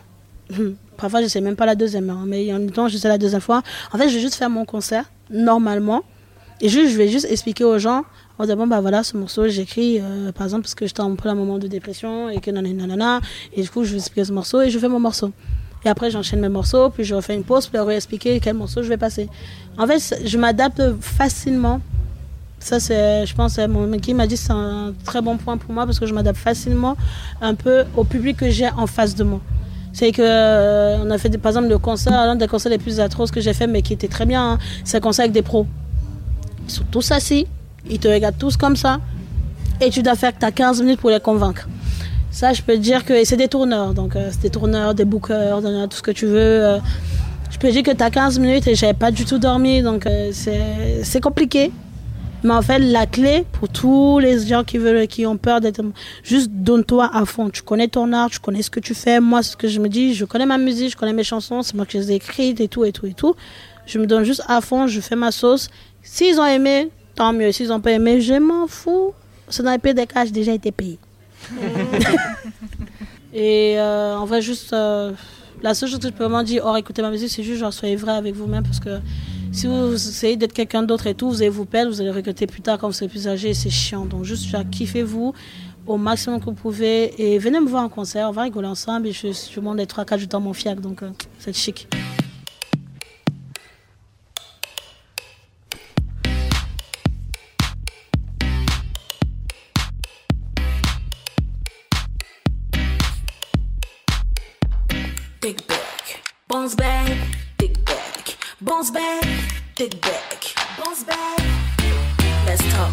parfois 0.98 1.22
je 1.22 1.28
sais 1.28 1.42
même 1.42 1.56
pas 1.56 1.68
la 1.68 1.76
deuxième, 1.76 2.10
hein, 2.10 2.24
mais 2.26 2.52
en 2.52 2.58
même 2.58 2.72
temps, 2.72 2.88
je 2.88 2.98
sais 2.98 3.08
la 3.08 3.20
deuxième 3.20 3.42
fois. 3.42 3.62
En 3.92 4.00
fait, 4.00 4.10
je 4.10 4.16
vais 4.16 4.22
juste 4.22 4.36
faire 4.36 4.50
mon 4.50 4.66
concert 4.66 5.06
normalement. 5.30 6.02
Et 6.62 6.70
juste, 6.70 6.94
je 6.94 6.98
vais 6.98 7.10
juste 7.10 7.28
expliquer 7.30 7.66
aux 7.66 7.78
gens 7.78 8.04
en 8.40 8.44
disant, 8.44 8.58
bon, 8.58 8.68
bah 8.68 8.82
voilà, 8.82 9.04
ce 9.04 9.16
morceau, 9.16 9.48
j'écris, 9.48 10.00
euh, 10.00 10.32
par 10.32 10.46
exemple, 10.46 10.64
parce 10.64 10.76
que 10.76 10.88
j'étais 10.88 11.02
en 11.02 11.16
plein 11.16 11.36
moment 11.36 11.60
de 11.60 11.68
dépression 11.68 12.30
et 12.30 12.40
que 12.40 12.50
nanana. 12.52 13.22
Et 13.54 13.62
du 13.62 13.70
coup, 13.70 13.84
je 13.84 13.92
vais 13.92 13.98
expliquer 13.98 14.26
ce 14.26 14.34
morceau 14.34 14.62
et 14.62 14.70
je 14.70 14.80
fais 14.80 14.88
mon 14.88 15.00
morceau. 15.00 15.32
Et 15.86 15.90
après, 15.90 16.10
j'enchaîne 16.10 16.40
mes 16.40 16.50
morceaux, 16.50 16.90
puis 16.90 17.04
je 17.04 17.14
refais 17.14 17.36
une 17.36 17.44
pause 17.44 17.68
pour 17.68 17.78
leur 17.78 17.92
expliquer 17.92 18.40
quel 18.40 18.56
morceau 18.56 18.82
je 18.84 18.90
vais 18.90 18.98
passer. 18.98 19.30
En 19.78 19.86
fait, 19.86 20.22
je 20.26 20.38
m'adapte 20.38 20.82
facilement. 21.02 21.82
Ça, 22.60 22.80
c'est, 22.80 23.26
je 23.26 23.36
pense, 23.36 23.58
mon 23.58 23.92
qui 24.00 24.14
m'a 24.14 24.26
dit 24.26 24.38
c'est 24.38 24.54
un 24.54 24.94
très 25.04 25.22
bon 25.22 25.36
point 25.38 25.58
pour 25.58 25.74
moi 25.74 25.86
parce 25.86 26.00
que 26.00 26.06
je 26.06 26.14
m'adapte 26.14 26.40
facilement 26.40 26.96
un 27.42 27.56
peu 27.56 27.84
au 27.98 28.06
public 28.06 28.38
que 28.38 28.50
j'ai 28.50 28.70
en 28.70 28.88
face 28.88 29.16
de 29.16 29.26
moi. 29.26 29.42
C'est 29.92 30.14
que 30.14 30.22
euh, 30.22 31.04
on 31.04 31.12
a 31.12 31.18
fait 31.18 31.38
par 31.38 31.52
exemple 31.52 31.68
le 31.68 31.78
concert, 31.78 32.14
l'un 32.14 32.38
des 32.38 32.48
concerts 32.48 32.72
les 32.72 32.78
plus 32.78 33.02
atroces 33.02 33.32
que 33.32 33.42
j'ai 33.42 33.54
fait, 33.54 33.68
mais 33.68 33.82
qui 33.82 33.94
était 33.94 34.08
très 34.08 34.26
bien. 34.26 34.54
hein, 34.54 34.60
c'est 34.86 34.98
un 34.98 35.02
concert 35.02 35.24
avec 35.24 35.34
des 35.34 35.42
pros. 35.42 35.68
Ils 36.66 36.72
sont 36.72 36.86
tous 36.90 37.12
assis, 37.12 37.46
ils 37.90 38.00
te 38.00 38.08
regardent 38.08 38.38
tous 38.38 38.58
comme 38.58 38.76
ça, 38.76 39.00
et 39.82 39.90
tu 39.90 40.02
dois 40.02 40.16
faire 40.16 40.34
que 40.34 40.40
tu 40.40 40.46
as 40.46 40.52
15 40.52 40.82
minutes 40.82 41.00
pour 41.00 41.10
les 41.10 41.20
convaincre. 41.20 41.68
Ça, 42.32 42.52
je 42.54 42.62
peux 42.62 42.74
te 42.74 42.80
dire 42.80 43.06
que 43.06 43.24
c'est 43.26 43.38
des 43.38 43.48
tourneurs, 43.48 43.94
donc 43.94 44.16
euh, 44.16 44.30
c'est 44.32 44.42
des 44.42 44.50
tourneurs, 44.50 44.96
des 44.96 45.06
bookers, 45.06 45.62
tout 45.90 45.98
ce 45.98 46.02
que 46.02 46.12
tu 46.12 46.26
veux. 46.26 46.38
euh. 46.38 46.80
je 47.52 47.58
peux 47.60 47.68
te 47.68 47.74
dire 47.74 47.84
que 47.84 47.92
tu 47.92 48.04
as 48.04 48.10
15 48.10 48.40
minutes 48.40 48.68
et 48.68 48.76
j'avais 48.76 48.96
pas 48.96 49.12
du 49.12 49.24
tout 49.26 49.38
dormi, 49.38 49.82
donc 49.82 50.08
euh, 50.08 50.32
c'est 50.34 51.22
compliqué. 51.22 51.72
Mais 52.44 52.54
en 52.54 52.62
fait, 52.62 52.80
la 52.80 53.06
clé 53.06 53.46
pour 53.54 53.70
tous 53.70 54.20
les 54.20 54.46
gens 54.46 54.66
qui 54.66 54.78
veulent, 54.78 55.08
qui 55.08 55.26
ont 55.26 55.38
peur 55.38 55.62
d'être, 55.62 55.82
juste 56.24 56.50
donne-toi 56.52 57.10
à 57.14 57.24
fond. 57.26 57.50
Tu 57.50 57.62
connais 57.62 57.88
ton 57.88 58.12
art, 58.12 58.30
tu 58.30 58.40
connais 58.40 58.62
ce 58.62 58.70
que 58.70 58.82
tu 58.82 58.94
fais. 58.94 59.22
Moi, 59.22 59.44
ce 59.44 59.56
que 59.56 59.70
je 59.70 59.80
me 59.80 59.88
dis, 59.88 60.14
je 60.14 60.26
connais 60.26 60.46
ma 60.46 60.58
musique, 60.58 60.92
je 60.92 60.98
connais 60.98 61.14
mes 61.14 61.24
chansons, 61.24 61.62
c'est 61.62 61.74
moi 61.76 61.86
qui 61.86 61.98
les 61.98 62.12
ai 62.12 62.16
écrites 62.16 62.60
et 62.60 62.68
tout 62.68 62.84
et 62.84 62.92
tout 62.92 63.06
et 63.06 63.14
tout. 63.14 63.36
Je 63.86 63.98
me 63.98 64.06
donne 64.08 64.26
juste 64.26 64.44
à 64.48 64.60
fond, 64.60 64.88
je 64.88 65.00
fais 65.00 65.16
ma 65.16 65.32
sauce. 65.32 65.70
S'ils 66.02 66.38
ont 66.40 66.46
aimé, 66.46 66.90
tant 67.16 67.34
mieux. 67.34 67.52
S'ils 67.52 67.68
n'ont 67.70 67.82
pas 67.82 67.92
aimé, 67.92 68.22
je 68.22 68.34
m'en 68.36 68.68
fous. 68.68 69.14
C'est 69.50 69.64
dans 69.64 69.72
les 69.72 69.78
pays 69.78 69.94
des 69.94 70.08
cas, 70.08 70.26
j'ai 70.26 70.32
déjà 70.32 70.54
été 70.54 70.72
payé. 70.72 70.98
et 73.34 73.76
euh, 73.78 74.18
on 74.20 74.26
va 74.26 74.40
juste. 74.42 74.74
euh, 74.74 75.12
la 75.62 75.74
seule 75.74 75.90
chose 75.90 76.00
que 76.00 76.08
je 76.08 76.12
peux 76.14 76.26
vraiment 76.26 76.44
dire, 76.44 76.66
hors 76.66 76.76
écouter 76.78 77.02
ma 77.02 77.10
musique, 77.10 77.30
c'est 77.30 77.44
juste 77.44 77.60
genre 77.60 77.72
soyez 77.74 77.96
vrai 77.96 78.14
avec 78.14 78.36
vous-même 78.36 78.64
parce 78.64 78.80
que 78.82 79.00
Si 79.54 79.68
vous 79.68 79.94
essayez 79.94 80.36
d'être 80.36 80.52
quelqu'un 80.52 80.82
d'autre 80.84 81.06
et 81.08 81.14
tout, 81.14 81.30
vous 81.30 81.42
allez 81.42 81.50
vous 81.50 81.66
perdre, 81.66 81.92
vous 81.92 82.02
allez 82.02 82.10
regretter 82.12 82.48
plus 82.48 82.62
tard 82.62 82.78
quand 82.80 82.88
vous 82.88 82.94
serez 82.94 83.08
plus 83.08 83.28
âgé 83.28 83.50
et 83.50 83.54
c'est 83.54 83.70
chiant. 83.70 84.06
Donc 84.06 84.24
juste 84.24 84.48
kiffez-vous 84.72 85.34
au 85.86 85.98
maximum 85.98 86.40
que 86.40 86.46
vous 86.46 86.54
pouvez 86.54 87.14
et 87.22 87.38
venez 87.38 87.60
me 87.60 87.68
voir 87.68 87.84
en 87.84 87.90
concert, 87.90 88.28
on 88.30 88.32
va 88.32 88.42
rigoler 88.44 88.68
ensemble 88.68 89.08
et 89.08 89.12
je, 89.12 89.28
je 89.32 89.60
monte 89.60 89.78
les 89.78 89.86
3-4 89.86 90.18
jours 90.18 90.28
dans 90.30 90.40
mon 90.42 90.54
fiac, 90.54 90.82
donc 90.82 91.04
euh, 91.04 91.10
c'est 91.40 91.56
chic. 91.56 91.88
Bounce 108.84 108.92
back, 108.92 109.64
dig 109.76 110.02
back, 110.02 110.44
bounce 110.78 111.06
back. 111.06 111.40
Let's 112.46 112.62
talk. 112.74 112.92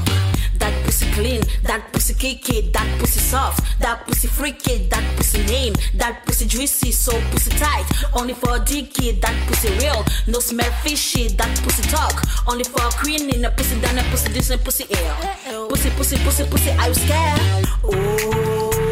That 0.58 0.72
pussy 0.84 1.10
clean, 1.14 1.42
that 1.64 1.82
pussy 1.92 2.14
kicky, 2.14 2.70
that 2.70 3.00
pussy 3.00 3.18
soft, 3.18 3.80
that 3.80 4.06
pussy 4.06 4.28
freaky, 4.28 4.86
that 4.86 5.02
pussy 5.16 5.42
name, 5.46 5.74
that 5.94 6.24
pussy 6.26 6.46
juicy, 6.46 6.92
so 6.92 7.20
pussy 7.32 7.50
tight. 7.58 7.84
Only 8.14 8.34
for 8.34 8.54
a 8.54 8.60
dicky, 8.60 9.18
that 9.18 9.34
pussy 9.48 9.70
real, 9.78 10.04
no 10.28 10.38
smell 10.38 10.70
fishy, 10.84 11.26
that 11.26 11.60
pussy 11.64 11.82
talk. 11.90 12.22
Only 12.46 12.62
for 12.62 12.82
a 12.86 12.90
queen 12.90 13.28
in 13.34 13.44
a 13.44 13.50
pussy 13.50 13.80
down 13.80 13.98
a 13.98 14.02
pussy 14.12 14.32
this 14.32 14.50
and 14.50 14.62
pussy 14.62 14.86
air. 14.94 15.16
Pussy, 15.68 15.90
pussy, 15.90 16.18
pussy, 16.18 16.44
pussy, 16.44 16.70
are 16.70 16.86
you 16.86 16.94
scared? 16.94 17.66
Oh 17.82 18.89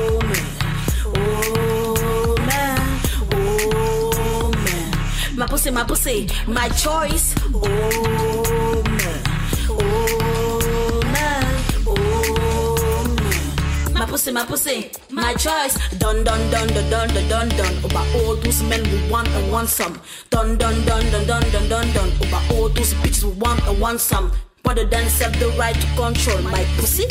My 5.38 5.46
pussy, 5.46 5.70
my 5.70 5.85
pussy, 5.85 6.29
my 6.48 6.68
choice. 6.70 7.33
Oh 7.55 8.83
man, 8.85 9.22
oh 9.70 11.01
man, 11.12 11.64
oh 11.87 13.07
man. 13.14 13.94
My 13.94 14.05
pussy, 14.05 14.33
my 14.33 14.44
pussy, 14.44 14.90
my 15.12 15.35
choice. 15.35 15.79
Dun 15.96 16.24
dun 16.24 16.51
dun 16.51 16.66
dun 16.66 16.90
dun 16.90 17.09
dun 17.14 17.29
dun 17.29 17.48
dun. 17.51 17.85
Over 17.85 18.05
all 18.18 18.35
those 18.35 18.64
men 18.64 18.85
who 18.85 19.12
want 19.12 19.29
and 19.29 19.53
want 19.53 19.68
some. 19.68 20.01
Dun 20.31 20.59
dun 20.59 20.85
dun 20.85 21.09
dun 21.12 21.24
dun 21.24 21.44
dun 21.53 21.68
dun 21.68 21.92
dun. 21.92 22.11
Over 22.20 22.55
all 22.55 22.68
those 22.70 22.94
bitches 22.94 23.22
who 23.22 23.31
want 23.38 23.64
and 23.68 23.81
want 23.81 24.01
some. 24.01 24.33
Rather 24.66 24.87
than 24.87 25.05
have 25.05 25.38
the 25.38 25.55
right 25.57 25.77
to 25.77 25.87
control 25.94 26.42
my 26.42 26.64
pussy. 26.79 27.07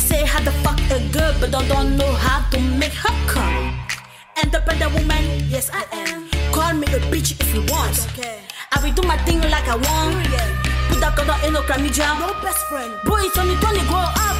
Say 0.00 0.26
how 0.26 0.40
to 0.40 0.50
fuck 0.66 0.80
a 0.90 0.98
girl, 1.12 1.32
but 1.38 1.54
I 1.54 1.68
don't 1.68 1.96
know 1.96 2.12
how 2.12 2.42
to 2.50 2.58
make 2.58 2.94
her 2.94 3.14
come. 3.28 3.78
Independent 4.42 4.92
woman, 4.94 5.48
yes 5.48 5.70
I 5.72 5.84
am. 5.92 6.29
Call 6.70 6.78
me 6.78 6.86
a 6.86 7.00
bitch 7.10 7.32
if 7.40 7.52
you 7.52 7.62
want. 7.62 7.98
I 8.70 8.78
will 8.80 8.94
do 8.94 9.02
my 9.02 9.16
thing 9.26 9.40
like 9.50 9.66
I 9.66 9.74
want. 9.74 10.22
Put 10.86 11.00
that 11.00 11.16
color 11.16 11.34
in 11.44 11.52
no 11.52 11.62
chlamydia. 11.62 12.14
No 12.20 12.30
best 12.42 12.62
friend. 12.70 12.94
Boy, 13.04 13.26
it's 13.26 13.36
only 13.36 13.56
Tony 13.56 13.82
grow 13.90 13.98
up. 13.98 14.36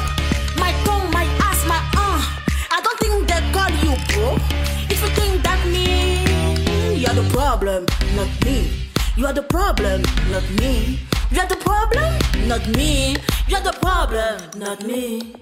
My 0.55 0.71
tongue, 0.87 1.11
my 1.11 1.27
ass, 1.43 1.59
my 1.67 1.75
uh. 1.75 2.23
I 2.71 2.79
don't 2.79 2.97
think 3.03 3.27
they 3.27 3.43
call 3.51 3.67
you 3.83 3.91
bro. 4.15 4.39
If 4.87 5.03
you 5.03 5.11
think 5.19 5.43
that 5.43 5.59
me, 5.75 6.23
you're 6.95 7.13
the 7.13 7.27
problem, 7.35 7.85
not 8.15 8.31
me. 8.45 8.79
You 9.17 9.25
are 9.25 9.33
the 9.33 9.43
problem, 9.43 10.01
not 10.31 10.47
me. 10.51 10.99
You're 11.31 11.47
the 11.47 11.57
problem, 11.57 12.15
not 12.47 12.65
me. 12.77 13.17
You're 13.49 13.59
the 13.59 13.75
problem, 13.83 14.39
not 14.55 14.87
me. 14.87 15.35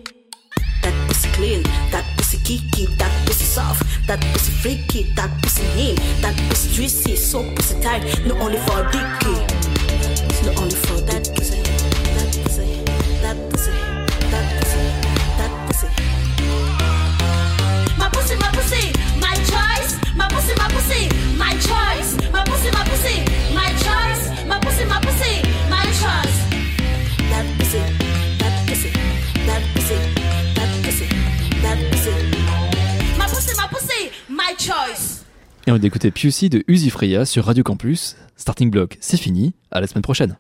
That 0.82 0.95
pussy 1.08 1.30
clean, 1.34 1.62
that 1.91 2.06
pussy 2.17 2.39
kiki, 2.39 2.88
that 2.97 3.12
pussy 3.28 3.45
soft, 3.45 3.86
that 4.08 4.19
pussy 4.34 4.52
freaky, 4.54 5.13
that 5.13 5.30
juicy, 6.80 7.18
so 7.18 7.44
tight, 7.82 8.26
not 8.26 8.39
only 8.39 8.58
for 8.60 8.80
a 8.80 8.92
Et 35.70 35.72
on 35.72 35.78
va 35.78 35.86
écouter 35.86 36.10
Pusey 36.10 36.50
de 36.50 36.64
Uzi 36.68 36.90
Freya 36.90 37.26
sur 37.26 37.46
Radio 37.46 37.64
Campus. 37.64 38.16
Starting 38.38 38.72
Block, 38.72 38.98
c'est 39.02 39.18
fini. 39.18 39.54
À 39.70 39.80
la 39.80 39.86
semaine 39.86 40.02
prochaine. 40.02 40.36